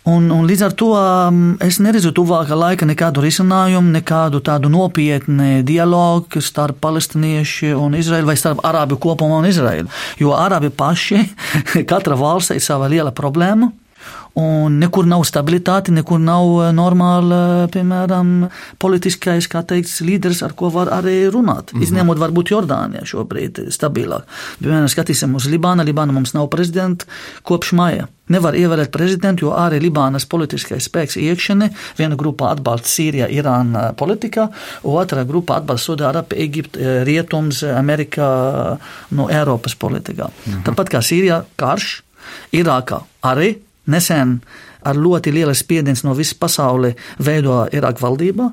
Un, 0.10 0.30
un 0.32 0.46
līdz 0.48 0.62
ar 0.66 0.74
to 0.78 0.88
um, 0.96 1.40
es 1.62 1.78
neredzu 1.84 2.12
tuvākā 2.16 2.56
laika 2.58 2.88
nekādu 2.88 3.22
risinājumu, 3.22 3.92
nekādu 3.94 4.40
tādu 4.46 4.72
nopietnu 4.72 5.60
dialogu 5.68 6.42
starp 6.42 6.80
palestiniešu 6.82 7.74
un 7.78 7.98
Izraēlu 8.00 8.32
vai 8.32 8.38
starp 8.40 8.64
arābu 8.66 8.98
kopumā 9.02 9.42
un 9.42 9.50
Izraēlu. 9.50 9.92
Jo 10.22 10.34
arābi 10.38 10.72
paši, 10.72 11.26
katra 11.92 12.18
valsts 12.18 12.56
ir 12.56 12.64
sava 12.64 12.90
liela 12.90 13.14
problēma. 13.14 13.70
Un 14.38 14.78
nekur 14.78 15.08
nav 15.10 15.24
stabilitāte, 15.26 15.92
nekur 15.92 16.20
nav 16.22 16.52
eh, 16.62 16.70
normāla, 16.76 17.68
piemēram, 17.74 18.50
politiskais, 18.82 19.50
kā 19.50 19.64
teikts, 19.66 20.00
līderis, 20.06 20.44
ar 20.46 20.54
ko 20.58 20.70
var 20.74 20.92
arī 21.00 21.24
runāt. 21.34 21.74
Mm 21.74 21.80
-hmm. 21.80 21.84
Izņemot 21.84 22.22
varbūt 22.22 22.54
Jordāniju 22.54 23.06
šobrīd 23.06 23.60
stabilāk. 23.74 24.24
Piemēram, 24.62 24.88
skatīsim 24.88 25.36
uz 25.36 25.50
Libānu. 25.50 25.84
Libāna 25.84 26.12
mums 26.12 26.34
nav 26.34 26.48
prezidenta 26.48 27.06
kopš 27.44 27.72
maija. 27.72 28.08
Nevar 28.30 28.54
ievēlēt 28.54 28.92
prezidentu, 28.92 29.46
jo 29.46 29.52
arī 29.52 29.80
Libānas 29.82 30.26
politiskais 30.26 30.86
spēks 30.86 31.18
iekšienē 31.18 31.70
viena 31.98 32.16
grupa 32.16 32.52
atbalsta 32.52 32.88
Sīrijā, 32.88 33.28
Irāna 33.28 33.94
politikā, 33.94 34.50
otra 34.84 35.24
grupa 35.24 35.56
atbalsta 35.56 35.92
Sudārābu, 35.92 36.36
Eģipte, 36.38 36.80
eh, 36.80 37.04
Rietums, 37.04 37.64
Amerikā, 37.64 38.78
no 39.12 39.30
Eiropas 39.30 39.76
politikā. 39.76 40.30
Mm 40.30 40.54
-hmm. 40.54 40.64
Tāpat 40.64 40.90
kā 40.90 41.02
Sīrijā 41.02 41.44
karš, 41.56 42.04
Irākā 42.54 43.02
arī 43.24 43.56
Nesen 43.90 44.40
ar 44.88 44.98
ļoti 44.98 45.34
lielu 45.36 45.54
spiedienu 45.56 46.08
no 46.08 46.16
visas 46.18 46.38
pasaules 46.40 46.98
veido 47.20 47.66
Irāku 47.76 48.06
valdībā. 48.06 48.50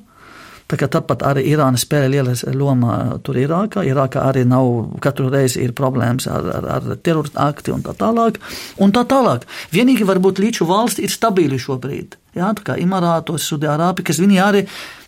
Tāpat 0.66 1.20
arī 1.22 1.44
Irāna 1.52 1.78
spēlē 1.78 2.08
lielu 2.10 2.32
lomu 2.58 2.90
tur 3.22 3.38
Irākā. 3.38 3.84
Irākā 3.86 4.24
arī 4.26 4.42
nav 4.48 4.96
katru 5.04 5.28
reizi 5.30 5.62
ir 5.62 5.76
problēmas 5.78 6.26
ar, 6.26 6.48
ar, 6.56 6.66
ar 6.78 6.96
teroristu 6.98 7.38
akti 7.38 7.70
un 7.70 7.84
tā 7.86 7.94
tālāk. 7.94 8.40
Un 8.82 8.94
tā 8.94 9.04
tālāk. 9.06 9.46
Vienīgi 9.70 10.08
varbūt 10.08 10.42
līču 10.42 10.66
valsts 10.66 10.98
ir 10.98 11.14
stabili 11.14 11.60
šobrīd. 11.62 12.18
Jā, 12.34 12.50
tā 12.58 12.66
kā 12.66 12.80
Imarātos, 12.82 13.46
Sudārābi, 13.46 14.02
kas 14.08 14.18
viņi 14.18 14.42
arī 14.42 14.64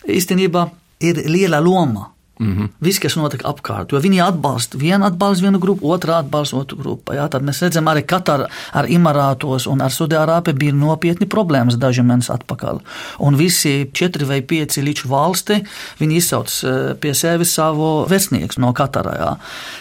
īstenībā 0.07 0.63
ir 1.03 1.19
liela 1.27 1.59
loma 1.59 2.07
Mm 2.39 2.57
-hmm. 2.57 2.69
Viss, 2.79 2.99
kas 2.99 3.15
notiek 3.15 3.41
apkārt, 3.43 3.91
jo 3.91 3.99
viņi 3.99 4.21
atbalsta 4.23 4.77
vienu, 4.77 5.05
atbalsta 5.05 5.43
vienu 5.43 5.59
grupu, 5.59 5.91
otru 5.91 6.13
atbalsta 6.13 6.55
otru 6.55 6.77
grupu. 6.77 7.13
Jā, 7.13 7.27
tad 7.29 7.43
mēs 7.43 7.61
redzam, 7.61 7.87
arī 7.87 8.05
Katar 8.05 8.45
ar 8.73 8.85
Imarātos 8.85 9.67
un 9.67 9.81
ar 9.81 9.91
Sudārābi 9.91 10.53
bija 10.53 10.73
nopietni 10.73 11.27
problēmas 11.27 11.75
daži 11.75 12.01
mēneši 12.01 12.31
atpakaļ. 12.33 12.79
Un 13.19 13.35
visi 13.35 13.89
četri 13.93 14.25
vai 14.25 14.41
pieci 14.41 14.81
līdz 14.81 15.05
valsti, 15.05 15.63
viņi 15.99 16.15
izsauc 16.15 16.63
eh, 16.63 16.93
pie 16.95 17.13
sevis 17.13 17.53
savu 17.53 18.05
vēstnieku 18.09 18.59
no 18.61 18.73
Katarā. 18.73 19.15
Jā. 19.19 19.37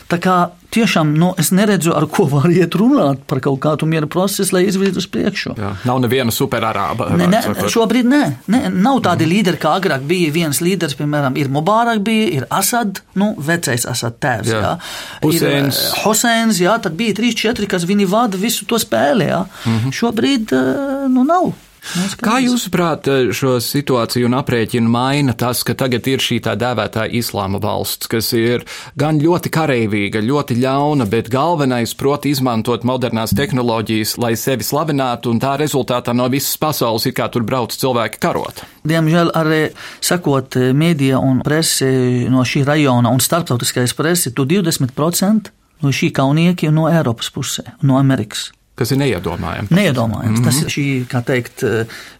Tā 0.09 0.19
kā 0.19 0.51
tiešām 0.75 1.15
nu, 1.19 1.31
es 1.41 1.51
neredzu, 1.55 1.93
ar 1.97 2.07
ko 2.13 2.27
var 2.29 2.49
iet 2.53 2.77
runāt 2.79 3.23
par 3.31 3.41
kaut 3.45 3.61
kādu 3.65 3.89
miera 3.89 4.09
procesu, 4.11 4.55
lai 4.55 4.65
izvirzītu 4.69 5.03
uz 5.03 5.09
priekšu. 5.11 5.55
Jā, 5.59 5.73
nav 5.89 6.01
neviena 6.05 6.35
superarāba. 6.35 7.11
Ne, 7.19 7.29
ne, 7.33 7.69
šobrīd 7.73 8.09
nē, 8.09 8.23
ne, 8.53 8.63
nav 8.73 9.01
tādi 9.07 9.27
mm. 9.27 9.33
līderi, 9.35 9.61
kā 9.63 9.75
agrāk 9.81 10.05
bija. 10.09 10.33
Viens 10.35 10.61
līderis, 10.65 10.97
piemēram, 10.99 11.39
ir 11.41 11.53
Mubarak, 11.53 12.03
bija, 12.05 12.27
ir 12.41 12.49
Asad, 12.55 13.03
nu, 13.19 13.33
vecais 13.49 13.87
Asad 13.89 14.19
tēvs. 14.23 14.53
Jā. 14.53 14.65
Jā. 14.65 14.75
Huseins. 15.25 15.81
Ir 15.85 16.03
Hoseins, 16.05 16.61
jā, 16.65 16.77
tad 16.85 16.99
bija 16.99 17.17
trīs, 17.17 17.39
četri, 17.39 17.71
kas 17.71 17.89
viņi 17.89 18.09
vada 18.11 18.41
visu 18.41 18.69
to 18.69 18.81
spēli. 18.81 19.31
Jā. 19.33 19.45
Mm 19.65 19.79
-hmm. 19.79 19.97
Šobrīd 20.03 20.55
nu, 21.09 21.25
nav. 21.25 21.53
Kā 22.21 22.39
jūsuprāt, 22.43 23.09
šo 23.35 23.57
situāciju 23.63 24.29
un 24.29 24.37
aprēķinu 24.39 24.91
maina 24.93 25.35
tas, 25.39 25.63
ka 25.67 25.77
tagad 25.79 26.07
ir 26.11 26.23
šī 26.23 26.41
tā 26.45 26.55
dēvētā 26.59 27.07
islāma 27.17 27.61
valsts, 27.63 28.11
kas 28.11 28.31
ir 28.37 28.65
gan 28.99 29.21
ļoti 29.23 29.53
kareivīga, 29.55 30.23
ļoti 30.25 30.59
ļauna, 30.61 31.09
bet 31.11 31.31
galvenais 31.33 31.95
proti 31.99 32.33
izmantot 32.35 32.85
modernās 32.89 33.33
tehnoloģijas, 33.39 34.17
lai 34.21 34.35
sevi 34.37 34.67
slavinātu, 34.67 35.33
un 35.33 35.41
tā 35.43 35.55
rezultātā 35.61 36.15
no 36.17 36.29
visas 36.33 36.59
pasaules 36.61 37.09
ir 37.09 37.17
kā 37.17 37.31
tur 37.33 37.47
brauc 37.49 37.75
cilvēki 37.77 38.21
karot? 38.23 38.65
Diemžēl 38.89 39.33
arī 39.39 39.63
sakot 40.05 40.59
mēdīja 40.59 41.23
un 41.23 41.43
presi 41.47 42.29
no 42.33 42.45
šī 42.45 42.67
rajona 42.69 43.13
un 43.15 43.25
starptautiskais 43.25 43.97
presi, 43.97 44.35
tu 44.37 44.45
20% 44.49 45.55
no 45.83 45.95
šī 45.95 46.13
kaunieki 46.15 46.73
no 46.75 46.89
Eiropas 46.91 47.33
pusē, 47.33 47.65
no 47.87 47.99
Amerikas 48.01 48.51
kas 48.79 48.95
ir 48.95 49.01
neiedomājami. 49.03 49.71
Neiedomājams. 49.75 50.39
Mm 50.39 50.43
-hmm. 50.43 50.45
Tas 50.45 50.63
ir 50.63 50.75
šī, 50.75 50.87
kā 51.11 51.23
teikt, 51.27 51.65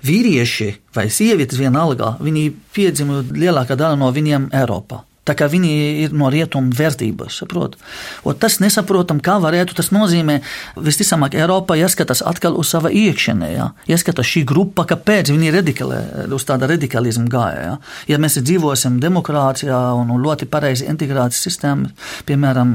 vīrieši 0.05 0.73
vai 0.95 1.09
sievietes 1.11 1.59
vienalga. 1.59 2.17
Viņi 2.21 2.51
piedzima 2.75 3.23
lielākā 3.23 3.77
daļa 3.79 3.99
no 3.99 4.11
viņiem 4.13 4.51
Eiropā. 4.53 5.05
Tā 5.29 5.35
kā 5.37 5.49
viņi 5.51 5.73
ir 6.07 6.15
no 6.17 6.31
rietumu 6.33 6.73
vērtības, 6.77 7.43
saprot. 7.43 7.77
Un 8.25 8.37
tas 8.41 8.59
nesaprotam, 8.63 9.21
kā 9.25 9.37
varētu 9.43 9.77
tas 9.77 9.91
nozīmē. 9.93 10.39
Visticamāk, 10.81 11.37
Eiropā 11.37 11.77
jāskatās 11.77 12.23
atkal 12.25 12.57
uz 12.59 12.71
sava 12.73 12.89
iekšienē, 12.95 13.51
jā. 13.53 13.69
jāskatās 13.91 14.29
šī 14.29 14.45
grupa, 14.49 14.87
kāpēc 14.89 15.33
viņi 15.35 15.53
radikalē, 15.59 16.01
uz 16.35 16.47
tāda 16.49 16.71
radikalismu 16.71 17.29
gāja. 17.33 17.65
Jā. 17.67 17.75
Ja 18.15 18.21
mēs 18.23 18.39
dzīvosim 18.41 18.99
demokrātijā 19.03 19.79
un 19.99 20.15
ļoti 20.23 20.49
pareizi 20.51 20.89
integrācijas 20.89 21.45
sistēmā, 21.49 21.93
piemēram, 22.29 22.75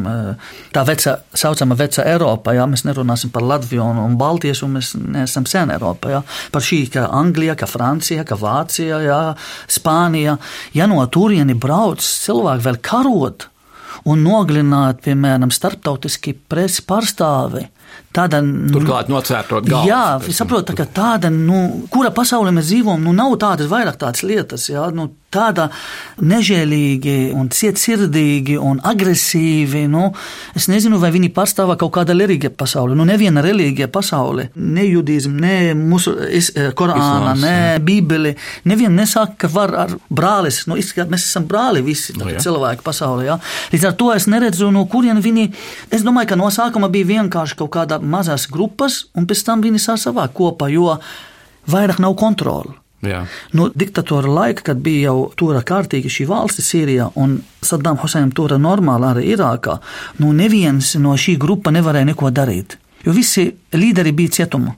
tā 0.75 0.85
veca, 0.87 1.17
saucama 1.33 1.77
veca 1.79 2.05
Eiropa, 2.09 2.53
jā, 2.53 2.67
mēs 2.69 2.85
nerunāsim 2.87 3.33
par 3.33 3.45
Latviju 3.49 3.85
un, 3.85 4.01
un 4.03 4.17
Baltijas, 4.19 4.61
un 4.65 4.77
mēs 4.77 4.93
neesam 4.99 5.47
sen 5.49 5.73
Eiropā, 5.73 6.13
jā. 6.17 6.21
par 6.53 6.65
šī, 6.65 6.83
kā 6.93 7.07
Anglija, 7.09 7.57
kā 7.59 7.69
Francija, 7.69 8.25
kā 8.27 8.37
Vācija, 8.39 9.01
jā, 9.03 9.21
Spānija. 9.71 10.37
Ja 10.77 10.87
no 10.89 11.01
turieni 11.11 11.55
brauc 11.57 12.03
cilvēki, 12.03 12.42
cilvēki 12.43 12.67
vēl 12.67 12.79
karot 12.83 13.47
un 14.09 14.23
nogalināt, 14.23 14.99
piemēram, 15.05 15.51
starptautiski 15.53 16.35
presi 16.49 16.83
pārstāvi. 16.87 17.67
Tāda, 18.13 18.41
Turklāt 18.73 19.09
nocērtot 19.09 19.65
galvu. 19.69 19.87
Jā, 19.87 20.33
saprotu, 20.33 20.71
tā, 20.71 20.75
ka 20.81 20.85
tāda, 20.89 21.29
nu, 21.33 21.85
kura 21.93 22.11
pasaulē 22.13 22.51
mēs 22.53 22.71
dzīvojam, 22.71 23.05
nu, 23.05 23.13
nav 23.15 23.37
tādas 23.41 23.69
vairāk 23.71 23.99
tādas 24.01 24.25
lietas, 24.25 24.67
jā, 24.69 24.87
nu, 24.93 25.11
tāda 25.33 25.69
nežēlīgi 26.23 27.33
un 27.37 27.49
cietsirdīgi 27.53 28.57
un 28.61 28.79
agresīvi. 28.85 29.85
Nu, 29.91 30.11
es 30.57 30.69
nezinu, 30.71 30.99
vai 31.01 31.11
viņi 31.15 31.31
pārstāv 31.35 31.73
kaut 31.81 31.93
kāda 31.97 32.15
reliģija 32.17 32.53
pasaulē. 32.57 32.97
Nu, 32.97 33.05
neviena 33.07 33.43
reliģija 33.45 33.89
pasaulē, 33.93 34.49
ne 34.55 34.85
judisms, 34.87 35.39
ne 35.43 35.73
musu, 35.77 36.15
es, 36.29 36.51
eh, 36.55 36.71
Korāna, 36.77 37.01
Islāms, 37.01 37.41
ne 37.41 37.55
jā. 37.55 37.79
Bībeli. 37.87 38.35
Neviena 38.69 39.01
nesaka, 39.01 39.35
ka 39.43 39.51
var 39.53 39.75
ar 39.85 39.95
brālis, 40.09 40.63
nu, 40.69 40.77
izskatāt, 40.79 41.11
mēs 41.13 41.27
esam 41.29 41.47
brāli 41.49 41.83
visi 41.85 42.15
no, 42.17 42.29
nu, 42.29 42.37
cilvēki 42.45 42.85
pasaulē. 42.85 43.27
Jā. 43.31 43.39
Līdz 43.73 43.89
ar 43.89 43.97
to 43.99 44.11
es 44.13 44.29
neredzu, 44.31 44.71
no 44.73 44.85
kurien 44.91 45.21
viņi, 45.23 45.49
es 45.91 46.05
domāju, 46.05 46.33
ka 46.33 46.39
no 46.39 46.51
sākuma 46.53 46.91
bija 46.93 47.11
vienkārši 47.13 47.59
kaut 47.63 47.73
kāda 47.75 47.99
mazas 48.01 48.47
grupas, 48.51 49.05
un 49.17 49.27
pēc 49.29 49.45
tam 49.47 49.65
viņi 49.65 49.81
sasavāk 49.81 50.35
kopā, 50.37 50.69
jo 50.73 50.97
vairāk 51.69 52.01
nav 52.03 52.17
kontroli. 52.19 52.82
Jā. 53.03 53.23
Nu, 53.57 53.67
diktatora 53.75 54.31
laika, 54.31 54.69
kad 54.69 54.83
bija 54.83 55.09
jau 55.09 55.31
tura 55.39 55.63
kārtīgi 55.65 56.11
šī 56.11 56.27
valsts 56.29 56.63
Sīrijā 56.69 57.09
un 57.19 57.35
Saddam 57.63 57.99
Huseinam 57.99 58.31
tura 58.35 58.59
normāli 58.61 59.09
arī 59.09 59.25
Irākā, 59.35 59.79
nu 60.23 60.31
neviens 60.35 60.95
no 61.03 61.17
šī 61.19 61.35
grupa 61.41 61.73
nevarēja 61.75 62.13
neko 62.13 62.31
darīt, 62.31 62.77
jo 63.03 63.15
visi 63.15 63.49
līderi 63.75 64.15
bija 64.15 64.39
cietumā. 64.39 64.77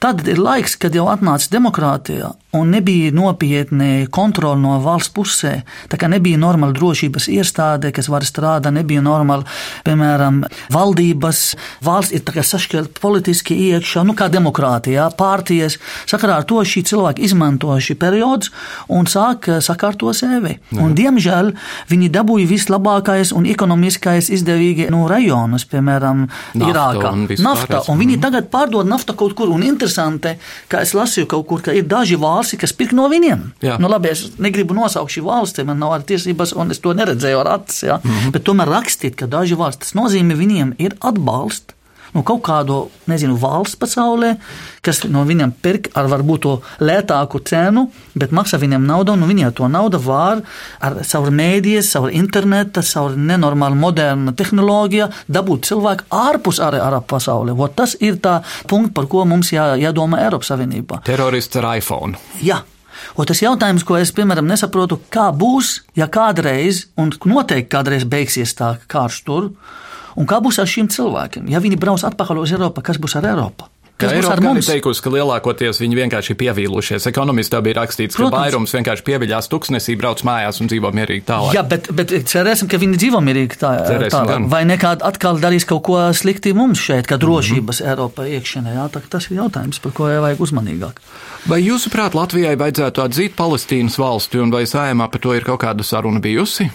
Tad 0.00 0.22
ir 0.32 0.38
laiks, 0.40 0.78
kad 0.80 0.94
jau 0.96 1.10
atnāca 1.12 1.50
demokrātija, 1.52 2.30
un 2.56 2.70
nebija 2.72 3.10
nopietni 3.12 4.06
kontroli 4.08 4.62
no 4.62 4.78
valsts 4.80 5.12
pusē. 5.12 5.50
Tā 5.92 5.98
kā 6.00 6.08
nebija 6.08 6.38
normāla 6.40 6.72
drošības 6.72 7.26
iestāde, 7.28 7.90
kas 7.92 8.08
var 8.08 8.24
strādāt, 8.24 8.72
nebija 8.72 9.02
normāla, 9.04 9.44
piemēram, 9.84 10.38
valdības. 10.72 11.42
Valsts 11.84 12.16
ir 12.16 12.24
sašķelta 12.24 12.96
politiski 13.02 13.58
iekšā, 13.68 14.06
nu 14.08 14.16
kā 14.16 14.30
demokrātijā, 14.32 15.10
pārties. 15.20 15.76
Sakarā 16.08 16.40
ar 16.40 16.48
to 16.48 16.64
šī 16.64 16.82
cilvēka 16.88 17.20
izmanto 17.28 17.76
šī 17.76 17.98
periods 18.00 18.48
un 18.88 19.04
sāk 19.04 19.50
sakārto 19.60 20.14
sevi. 20.16 20.56
Un, 20.80 20.96
diemžēl 20.96 21.52
viņi 21.92 22.10
dabūja 22.16 22.48
vislabākais 22.48 23.34
un 23.36 23.50
ekonomiskais 23.52 24.32
izdevīgi 24.32 24.88
no 24.88 25.04
rajonus, 25.12 25.68
piemēram, 25.68 26.24
Nafta 26.56 26.72
Irākā. 26.72 27.12
Un 27.12 27.28
nafta, 27.44 27.84
un 27.92 28.00
viņi 28.00 28.18
tagad 28.24 28.48
pārdod 28.48 28.88
naftu 28.88 29.12
kaut 29.18 29.36
kur 29.36 29.52
un 29.52 29.62
interesē 29.66 29.89
interesanti, 29.90 30.36
ka 30.68 30.82
es 30.84 30.94
lasīju 30.94 31.28
kaut 31.30 31.46
kur, 31.48 31.62
ka 31.62 31.74
ir 31.74 31.88
daži 31.88 32.18
valsti, 32.20 32.58
kas 32.60 32.72
pirk 32.76 32.92
no 32.92 33.08
viņiem. 33.10 33.50
Jā. 33.62 33.78
Nu, 33.80 33.88
labi, 33.90 34.12
es 34.12 34.38
negribu 34.38 34.74
nosaukt 34.74 35.12
šī 35.12 35.24
valsts, 35.26 35.64
man 35.64 35.80
nav 35.80 35.98
tiesības, 36.06 36.54
un 36.56 36.70
es 36.70 36.80
to 36.80 36.94
neredzēju 36.94 37.40
ar 37.42 37.54
acis. 37.58 37.82
Ja? 37.82 38.00
Mm 38.02 38.10
-hmm. 38.10 38.32
Bet 38.32 38.44
tomēr 38.44 38.68
rakstīt, 38.68 39.16
ka 39.16 39.26
daži 39.26 39.54
valsts, 39.54 39.90
tas 39.90 39.94
nozīmē, 39.94 40.36
viņiem 40.36 40.74
ir 40.78 40.96
atbalsts 41.00 41.74
nu, 42.14 42.22
kaut 42.26 42.42
kādu 42.46 42.80
nezinu, 43.10 43.36
valsts 43.40 43.78
pasaulē, 43.80 44.34
kas 44.84 45.02
no 45.10 45.22
viņiem 45.28 45.52
pirk 45.62 45.90
ar 45.98 46.08
varbūt 46.10 46.42
to 46.44 46.54
lētāku 46.82 47.42
cenu, 47.46 47.86
bet 48.18 48.34
maksā 48.36 48.60
viņiem 48.60 48.86
naudu, 48.86 49.14
un 49.14 49.26
viņi 49.28 49.52
to 49.58 49.68
naudu 49.70 50.00
var 50.04 50.42
ar 50.80 51.00
savu 51.06 51.32
mēdīju, 51.34 51.84
savu 51.86 52.10
internetu, 52.16 52.82
savu 52.86 53.14
nenormālu 53.16 53.78
modernu 53.78 54.34
tehnoloģiju 54.36 55.10
dabūt 55.28 55.70
cilvēku 55.70 56.08
ārpus 56.14 56.60
arī 56.64 56.82
Arab 56.82 57.06
pasaulē. 57.10 57.54
Vot 57.56 57.76
tas 57.76 57.96
ir 58.00 58.20
tā 58.22 58.40
punkts, 58.70 58.94
par 58.96 59.06
ko 59.10 59.24
mums 59.28 59.52
jā, 59.54 59.72
jādomā 59.80 60.24
Eiropas 60.24 60.52
Savienībā. 60.52 61.02
Terorists 61.06 61.60
ar 61.60 61.70
iPhone. 61.76 62.18
Jā. 62.44 62.62
Un 63.16 63.26
tas 63.28 63.40
jautājums, 63.40 63.84
ko 63.86 63.96
es, 63.96 64.12
piemēram, 64.12 64.48
nesaprotu, 64.50 64.98
kā 65.12 65.30
būs, 65.32 65.80
ja 65.96 66.06
kādreiz, 66.12 66.86
un 67.00 67.12
noteikti 67.12 67.70
kādreiz 67.72 68.04
beigsies 68.08 68.52
tā 68.58 68.74
karš 68.90 69.22
tur, 69.26 69.48
Un 70.20 70.28
kā 70.28 70.40
būs 70.44 70.60
ar 70.60 70.68
šiem 70.68 70.90
cilvēkiem? 70.92 71.48
Ja 71.48 71.62
viņi 71.64 71.80
brauc 71.80 72.04
atpakaļ 72.04 72.42
uz 72.42 72.56
Eiropu, 72.56 72.84
kas 72.84 73.00
būs 73.00 73.16
ar 73.16 73.30
Eiropu? 73.32 73.70
Kas 74.00 74.14
Eiropa 74.16 74.40
gan 74.40 74.56
ir 74.56 74.64
teikusi, 74.64 75.02
ka 75.04 75.10
lielākoties 75.12 75.80
viņi 75.82 75.98
vienkārši 75.98 76.32
ir 76.32 76.38
pievīlušies. 76.40 77.06
Ekonomistā 77.10 77.60
bija 77.64 77.82
rakstīts, 77.82 78.16
Protams. 78.16 78.32
ka 78.32 78.44
vairums 78.46 78.72
vienkārši 78.76 79.04
pieviļās 79.04 79.48
tuksnesī, 79.52 79.96
brauc 80.00 80.22
mājās 80.24 80.60
un 80.62 80.70
dzīvo 80.72 80.92
mierīgi 80.96 81.26
tālāk. 81.28 81.56
Jā, 81.56 81.64
bet, 81.68 81.90
bet 81.96 82.14
cerēsim, 82.30 82.70
ka 82.70 82.80
viņi 82.80 83.00
dzīvo 83.02 83.20
mierīgi 83.26 83.60
tā, 83.60 83.74
tālāk. 84.14 84.48
Vai 84.52 84.62
nekād 84.68 85.04
atkal 85.04 85.40
darīs 85.42 85.68
kaut 85.68 85.84
ko 85.88 86.00
slikti 86.16 86.54
mums 86.56 86.80
šeit, 86.80 87.08
kā 87.10 87.20
drošības 87.20 87.82
mm 87.82 87.86
-hmm. 87.86 87.90
Eiropa 87.92 88.24
iekšienē. 88.24 88.74
Jā, 88.78 88.88
tā, 88.88 89.04
tas 89.08 89.28
ir 89.28 89.36
jautājums, 89.36 89.80
par 89.84 89.92
ko 89.92 90.08
vajag 90.08 90.40
uzmanīgāk. 90.40 91.04
Vai 91.48 91.60
jūsuprāt, 91.60 92.16
Latvijai 92.16 92.56
vajadzētu 92.56 93.04
atzīt 93.04 93.36
Palestīnas 93.36 93.98
valsti, 93.98 94.40
un 94.40 94.50
vai 94.50 94.64
sājumā 94.64 95.10
par 95.10 95.20
to 95.20 95.34
ir 95.34 95.44
kaut 95.44 95.60
kāda 95.60 95.84
saruna 95.84 96.20
bijusi? 96.20 96.70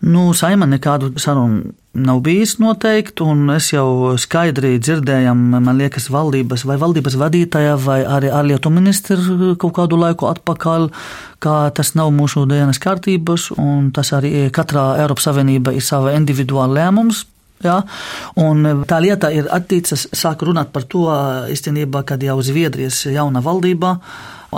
Nu, 0.00 0.32
saima 0.34 0.66
nekādu 0.66 1.18
sarunu 1.18 1.72
nav 1.96 2.20
bijis 2.20 2.56
noteikti, 2.60 3.24
un 3.24 3.50
es 3.54 3.70
jau 3.72 4.14
skaidri 4.20 4.76
dzirdējām, 4.82 5.40
man 5.56 5.78
liekas, 5.80 6.08
valdības 6.12 6.66
vai 6.68 6.76
valdības 6.80 7.16
vadītāja 7.20 7.76
vai 7.80 8.00
arī 8.04 8.30
ārlietu 8.34 8.72
ministra 8.74 9.16
kaut 9.60 9.74
kādu 9.78 9.98
laiku 10.00 10.28
atpakaļ, 10.30 10.90
ka 11.42 11.56
tas 11.76 11.94
nav 11.98 12.12
mūsu 12.16 12.44
dienas 12.50 12.80
kārtības, 12.82 13.50
un 13.56 13.90
tas 13.96 14.12
arī 14.16 14.48
katrā 14.54 14.92
Eiropas 15.02 15.28
Savienība 15.30 15.74
ir 15.76 15.84
sava 15.84 16.14
individuāla 16.18 16.82
lēmums. 16.82 17.24
Ja? 17.64 17.80
Un 18.36 18.84
tā 18.88 19.00
lieta 19.00 19.30
ir 19.32 19.48
attīstīta, 19.52 20.16
sāk 20.16 20.44
runāt 20.44 20.74
par 20.74 20.84
to 20.84 21.06
īstenībā, 21.52 22.04
kad 22.08 22.22
jau 22.22 22.36
Zviedrijas 22.44 23.06
jauna 23.08 23.40
valdība 23.44 23.96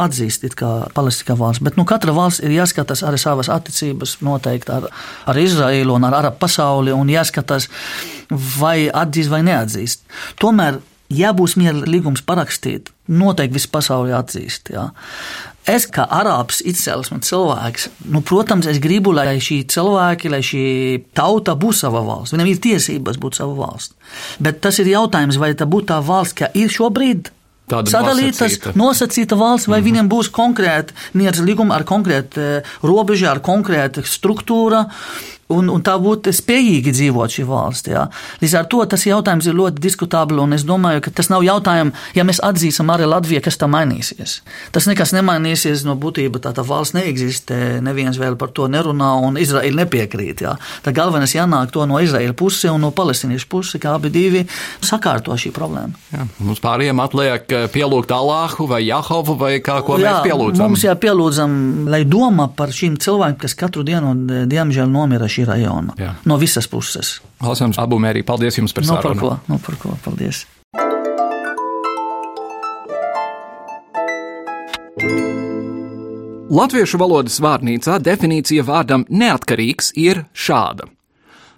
atzīst 0.03 0.47
kā 0.59 0.73
Palestīnu 0.95 1.39
valsts. 1.41 1.65
Bet 1.65 1.79
nu, 1.79 1.87
katra 1.89 2.15
valsts 2.17 2.45
ir 2.45 2.55
jāskatās 2.57 3.05
arī 3.07 3.21
savas 3.21 3.51
attiecības 3.53 4.19
noteikti 4.27 4.75
ar, 4.75 4.89
ar 5.29 5.41
Izraēlu 5.41 5.97
un 5.97 6.07
ar 6.09 6.21
Arabu 6.23 6.41
pasauli 6.45 6.95
un 6.95 7.11
jāskatās, 7.13 7.69
vai 8.59 8.89
atzīst 8.89 9.33
vai 9.33 9.43
neatzīst. 9.47 10.05
Tomēr, 10.41 10.81
ja 11.15 11.35
būs 11.37 11.57
miera 11.61 11.87
līgums 11.89 12.25
parakstīt, 12.27 12.93
noteikti 13.09 13.57
viss 13.57 13.71
pasaulē 13.73 14.17
atzīst. 14.19 14.73
Jā. 14.75 14.91
Es 15.69 15.85
kā 15.93 16.07
arābs 16.09 16.63
izcelsmes 16.65 17.29
cilvēks, 17.29 17.89
nu, 18.09 18.23
protams, 18.25 18.69
es 18.71 18.79
gribu, 18.81 19.13
lai 19.13 19.35
šī 19.37 19.59
cilvēki, 19.69 20.31
lai 20.33 20.41
šī 20.45 20.63
tauta 21.17 21.53
būtu 21.61 21.83
sava 21.83 22.01
valsts. 22.07 22.33
Viņam 22.33 22.49
ir 22.49 22.63
tiesības 22.65 23.19
būt 23.21 23.41
sava 23.41 23.57
valsts. 23.59 23.93
Bet 24.41 24.63
tas 24.65 24.81
ir 24.81 24.89
jautājums, 24.95 25.37
vai 25.41 25.53
tā 25.53 25.69
būtu 25.69 25.91
tā 25.91 25.99
valsts, 26.05 26.39
kā 26.41 26.49
ir 26.57 26.73
šobrīd, 26.73 27.29
sadalītas, 27.69 28.41
nosacīta, 28.41 28.75
nosacīta 28.79 29.39
valsts, 29.39 29.69
vai 29.69 29.79
mm 29.79 29.83
-hmm. 29.83 29.89
viņiem 29.91 30.09
būs 30.09 30.31
konkrēti 30.35 30.95
miera 31.15 31.45
līguma 31.45 31.75
ar 31.75 31.85
konkrētu 31.85 32.41
eh, 32.41 32.63
robežu, 32.83 33.29
ar 33.29 33.41
konkrētu 33.41 34.03
struktūru. 34.05 34.85
Un, 35.53 35.69
un 35.73 35.85
tā 35.85 35.95
būtu 36.01 36.33
spējīgi 36.35 36.93
dzīvot 36.95 37.33
šī 37.33 37.45
valsts. 37.49 37.91
Jā. 37.93 38.05
Līdz 38.43 38.57
ar 38.61 38.69
to 38.71 38.83
tas 38.91 39.05
jautājums 39.09 39.49
ir 39.49 39.57
ļoti 39.57 39.83
diskutabls, 39.83 40.43
un 40.43 40.57
es 40.57 40.65
domāju, 40.69 41.03
ka 41.07 41.13
tas 41.21 41.31
nav 41.33 41.45
jautājums, 41.47 41.97
ja 42.17 42.25
mēs 42.29 42.43
atzīsim 42.45 42.93
arī 42.93 43.09
Latviju, 43.09 43.43
kas 43.45 43.61
tam 43.61 43.73
mainīsies. 43.77 44.39
Tas 44.75 44.89
nekas 44.91 45.15
nemainīsies 45.17 45.87
no 45.89 45.97
būtības, 46.01 46.45
tā, 46.45 46.53
tā 46.57 46.65
valsts 46.67 46.97
neeksistē, 46.99 47.79
neviens 47.85 48.21
vēl 48.21 48.37
par 48.41 48.53
to 48.57 48.69
nerunā, 48.71 49.15
un 49.25 49.41
Izraela 49.41 49.85
nepiekrīt. 49.85 50.45
Jā. 50.45 50.57
Tā 50.85 50.93
galvenais 50.97 51.35
jānāk 51.35 51.73
to 51.75 51.87
no 51.89 52.01
Izraela 52.03 52.37
puses 52.37 52.69
un 52.69 52.85
no 52.85 52.93
palestīniešu 52.95 53.49
puses, 53.49 53.81
kā 53.81 53.95
abi 53.97 54.13
divi 54.13 54.45
sakārto 54.85 55.37
šī 55.39 55.53
problēma. 55.57 55.97
Jā, 56.13 56.29
mums 56.45 56.61
pārējiem 56.65 57.01
atliek 57.03 57.57
eh, 57.57 57.67
pielūgt 57.73 58.13
Alāhu 58.15 58.69
vai 58.69 58.83
Jahovu 58.85 59.39
vai 59.41 59.53
kā 59.65 59.81
ko 59.87 59.97
jā, 60.01 60.19
mēs 60.19 60.29
pielūdzam. 60.29 60.69
Mums 60.69 60.85
jāpielūdzam, 60.85 61.57
lai 61.89 62.03
domā 62.09 62.49
par 62.57 62.73
šīm 62.75 62.99
cilvēkiem, 63.01 63.41
kas 63.41 63.57
katru 63.59 63.85
dienu, 63.87 64.15
diemžēl, 64.51 64.89
nomira 64.91 65.29
šī 65.39 65.47
rajona. 65.49 65.95
Jā. 65.99 66.15
No 66.27 66.39
visas 66.39 66.69
puses. 66.69 67.19
Lasāms 67.43 67.79
abu 67.79 67.99
mērī. 68.03 68.25
Paldies 68.27 68.59
jums 68.59 68.75
par 68.75 68.87
no, 68.87 68.95
sarunu. 68.95 69.21
Par 69.21 69.39
ko, 69.39 69.39
no 69.49 69.59
par 69.63 69.79
ko, 69.79 69.97
paldies. 70.05 70.47
Latviešu 76.49 76.99
valodas 76.99 77.37
vārnīcā 77.45 77.99
definīcija 78.01 78.65
vārdam 78.65 79.05
neatkarīgs 79.09 79.93
ir 80.01 80.25
šāda. 80.33 80.89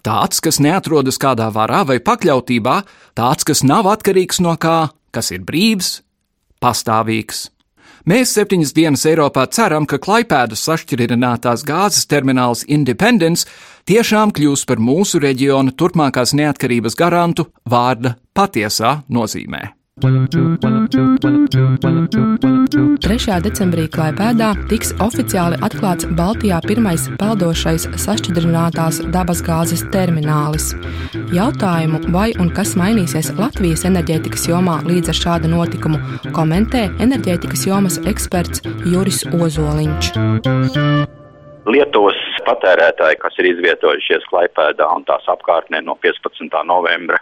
Tāds, 0.01 0.41
kas 0.41 0.59
neatrodas 0.59 1.19
kādā 1.21 1.47
varā 1.53 1.85
vai 1.87 1.99
pakļautībā, 2.01 2.81
tāds, 3.15 3.45
kas 3.47 3.61
nav 3.63 3.87
atkarīgs 3.87 4.41
no 4.41 4.57
kā, 4.59 4.91
kas 5.13 5.31
ir 5.31 5.45
brīvs, 5.45 6.01
pastāvīgs, 6.61 7.45
Mēs 8.09 8.31
septiņas 8.33 8.71
dienas 8.73 9.03
Eiropā 9.05 9.43
ceram, 9.53 9.85
ka 9.85 9.99
Klaipēdas 10.01 10.63
sašķirinātās 10.65 11.61
gāzes 11.67 12.07
termināls 12.09 12.63
Independence 12.65 13.45
tiešām 13.89 14.33
kļūs 14.35 14.65
par 14.69 14.81
mūsu 14.83 15.21
reģiona 15.23 15.73
turpmākās 15.77 16.35
neatkarības 16.37 16.97
garantu 16.99 17.49
vārda 17.69 18.17
patiesā 18.37 18.99
nozīmē. 19.09 19.71
3. 20.01 20.09
decembrī 23.45 23.83
Klaipēdā 23.91 24.47
tiks 24.71 24.93
oficiāli 25.03 25.59
atklāts 25.61 26.07
Baltijā 26.17 26.57
pirmais 26.65 27.03
peldošais 27.21 27.85
sašķidrinātās 28.01 28.97
dabasgāzes 29.13 29.83
terminālis. 29.93 30.71
Jautājumu, 31.35 31.99
vai 32.15 32.29
un 32.41 32.49
kas 32.55 32.73
mainīsies 32.79 33.29
Latvijas 33.37 33.85
enerģētikas 33.91 34.47
jomā 34.49 34.77
līdz 34.87 35.07
ar 35.13 35.17
šādu 35.21 35.45
notikumu, 35.53 35.97
komentē 36.33 36.81
enerģētikas 37.03 37.67
jomas 37.69 37.95
eksperts 38.07 38.65
Juris 38.87 39.21
Ozoliņš. 39.29 40.03
Lietuvas 41.69 42.17
patērētāji, 42.51 43.19
kas 43.23 43.39
ir 43.39 43.51
izvietojušies 43.55 44.27
Klaipēdā 44.31 44.87
un 44.95 45.07
tās 45.07 45.27
apkārtnē 45.31 45.83
no 45.87 45.97
15. 46.03 46.51
novembra, 46.67 47.19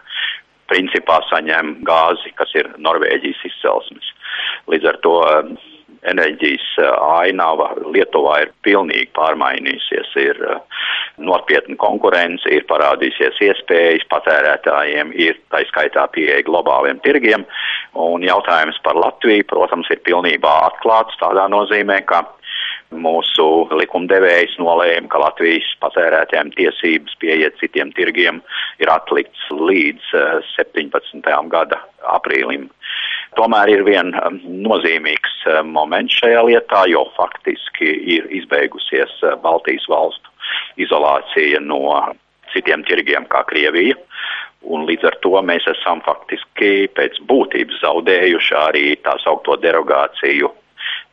principā 0.70 1.22
saņem 1.30 1.80
gāzi, 1.88 2.34
kas 2.38 2.54
ir 2.58 2.70
Norvēģijas 2.82 3.44
izcelsmes. 3.52 4.14
Līdz 4.70 4.90
ar 4.92 4.98
to 5.06 5.16
um, 5.26 5.54
enerģijas 6.10 6.68
uh, 6.80 6.92
ainava 7.20 7.72
Lietuvā 7.94 8.44
ir 8.46 8.54
pilnīgi 8.66 9.10
pārmainījusies. 9.18 10.14
Ir 10.22 10.42
uh, 10.46 10.62
nopietna 11.20 11.76
konkurence, 11.82 12.48
ir 12.54 12.68
parādījusies 12.70 13.42
iespējas 13.50 14.06
patērētājiem, 14.14 15.14
ir 15.18 15.40
tā 15.54 15.64
skaitā 15.72 16.06
pieeja 16.16 16.46
globāliem 16.48 17.02
tirgiem. 17.06 17.46
Un 18.00 18.24
jautājums 18.24 18.78
par 18.86 19.00
Latviju, 19.00 19.48
protams, 19.50 19.90
ir 19.92 20.02
pilnībā 20.06 20.54
atklāts 20.70 21.18
tādā 21.22 21.50
nozīmē, 21.52 22.04
ka 22.08 22.24
Mūsu 22.90 23.68
likumdevējs 23.78 24.56
nolēma, 24.58 25.06
ka 25.14 25.20
Latvijas 25.22 25.68
patērētājiem 25.84 26.50
tiesības 26.56 27.14
pieiet 27.22 27.60
citiem 27.62 27.92
tirgiem 27.94 28.40
ir 28.82 28.90
atlikts 28.90 29.44
līdz 29.54 30.08
17. 30.56 31.22
Eh, 31.22 31.44
gada 31.54 31.78
aprīlim. 32.10 32.66
Tomēr 33.38 33.70
ir 33.76 33.84
vien 33.86 34.10
eh, 34.18 34.40
nozīmīgs 34.66 35.36
eh, 35.46 35.62
moments 35.62 36.18
šajā 36.18 36.42
lietā, 36.48 36.88
jo 36.90 37.06
faktiski 37.14 37.92
ir 38.18 38.26
izbeigusies 38.42 39.14
Baltijas 39.44 39.86
valstu 39.92 40.34
izolācija 40.82 41.62
no 41.62 41.84
citiem 42.56 42.82
tirgiem 42.90 43.30
kā 43.30 43.44
Krievija. 43.52 44.00
Un 44.66 44.90
līdz 44.90 45.06
ar 45.12 45.20
to 45.22 45.38
mēs 45.46 45.70
esam 45.70 46.02
faktiski 46.04 46.90
pēc 46.98 47.22
būtības 47.30 47.84
zaudējuši 47.86 48.58
arī 48.66 48.88
tā 49.06 49.14
saukto 49.22 49.62
derogāciju 49.62 50.50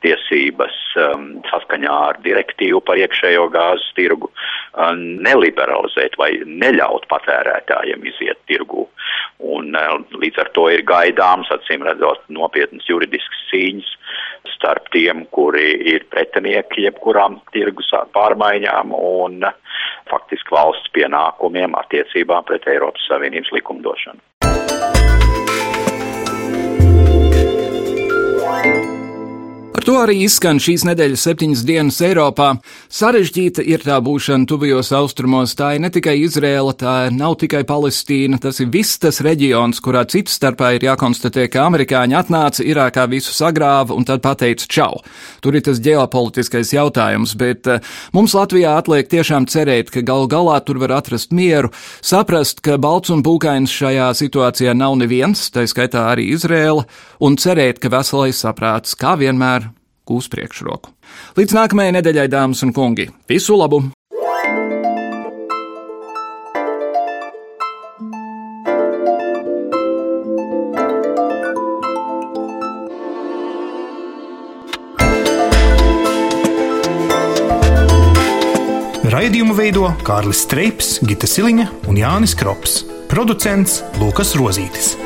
tiesības 0.06 0.76
um, 1.02 1.26
saskaņā 1.50 1.94
ar 2.10 2.20
direktīvu 2.24 2.80
par 2.86 3.00
iekšējo 3.02 3.48
gāzes 3.54 3.86
tirgu 3.98 4.30
um, 4.30 5.02
neliberalizēt 5.26 6.16
vai 6.20 6.32
neļaut 6.46 7.08
patērētājiem 7.10 8.06
iziet 8.12 8.38
tirgu. 8.50 8.86
Un, 9.42 9.74
uh, 9.76 9.98
līdz 10.22 10.44
ar 10.44 10.52
to 10.56 10.68
ir 10.72 10.86
gaidāms, 10.88 11.50
acīm 11.52 11.84
redzot, 11.86 12.22
nopietnas 12.32 12.86
juridiskas 12.88 13.44
cīņas 13.50 13.92
starp 14.56 14.88
tiem, 14.94 15.26
kuri 15.36 15.74
ir 15.92 16.06
pretinieki 16.12 16.86
jebkurām 16.86 17.40
tirgus 17.54 17.90
pārmaiņām 18.16 18.94
un 18.96 19.44
faktiski 20.10 20.54
valsts 20.54 20.92
pienākumiem 20.96 21.76
attiecībā 21.82 22.40
pret 22.48 22.66
Eiropas 22.70 23.04
Savienības 23.10 23.52
likumdošanu. 23.58 24.22
To 29.86 29.94
arī 30.02 30.16
izskan 30.24 30.58
šīs 30.58 30.82
nedēļas 30.88 31.24
septiņas 31.28 31.60
dienas 31.66 32.00
Eiropā. 32.02 32.48
Sarežģīta 32.90 33.62
ir 33.62 33.84
tā 33.86 34.00
būšana 34.02 34.48
tuvajos 34.50 34.90
austrumos. 34.98 35.54
Tā 35.54 35.76
ir 35.76 35.84
ne 35.84 35.90
tikai 35.94 36.16
Izrēla, 36.24 36.72
tā 36.74 36.94
nav 37.14 37.36
tikai 37.38 37.60
Palestīna, 37.68 38.40
tas 38.42 38.58
ir 38.64 38.72
viss 38.74 38.98
tas 38.98 39.20
reģions, 39.22 39.78
kurā 39.84 40.02
citu 40.10 40.34
starpā 40.34 40.72
ir 40.74 40.88
jākonstatē, 40.88 41.46
ka 41.52 41.68
amerikāņi 41.68 42.18
atnāca 42.18 42.66
Irākā 42.66 43.06
visu 43.12 43.30
sagrāva 43.36 43.94
un 43.94 44.08
tad 44.08 44.24
pateica 44.26 44.66
čau. 44.66 44.98
Tur 45.44 45.54
ir 45.54 45.62
tas 45.68 45.78
ģeopolitiskais 45.84 46.74
jautājums, 46.74 47.36
bet 47.38 47.70
uh, 47.70 47.94
mums 48.16 48.34
Latvijā 48.34 48.74
atliek 48.80 49.06
tiešām 49.12 49.46
cerēt, 49.46 49.94
ka 49.94 50.02
galu 50.02 50.26
galā 50.32 50.58
tur 50.66 50.82
var 50.82 50.96
atrast 50.98 51.30
mieru, 51.30 51.70
saprast, 52.02 52.64
ka 52.66 52.80
balts 52.82 53.14
un 53.14 53.22
pūkains 53.22 53.70
šajā 53.70 54.10
situācijā 54.18 54.74
nav 54.74 54.98
neviens, 54.98 55.46
tā 55.54 55.68
skaitā 55.70 56.08
arī 56.10 56.32
Izrēla, 56.34 56.88
un 57.22 57.38
cerēt, 57.38 57.78
ka 57.78 57.94
veselais 57.94 58.42
saprāts 58.42 58.98
kā 58.98 59.14
vienmēr 59.22 59.75
gūs 60.06 60.30
priekšroku. 60.32 60.94
Līdz 61.38 61.58
nākamajai 61.60 61.98
nedēļai, 61.98 62.30
dāmas 62.32 62.64
un 62.66 62.74
kungi, 62.76 63.10
visu 63.30 63.58
labu! 63.58 63.84
Raidījumu 79.16 79.54
veido 79.56 79.88
Kārlis 80.06 80.42
Streips, 80.44 80.90
Gita 81.06 81.26
Siliņa 81.30 81.66
un 81.90 81.98
Jānis 81.98 82.36
Krops. 82.38 82.82
Producents 83.10 83.80
Lukas 84.02 84.34
Rozītis. 84.38 85.05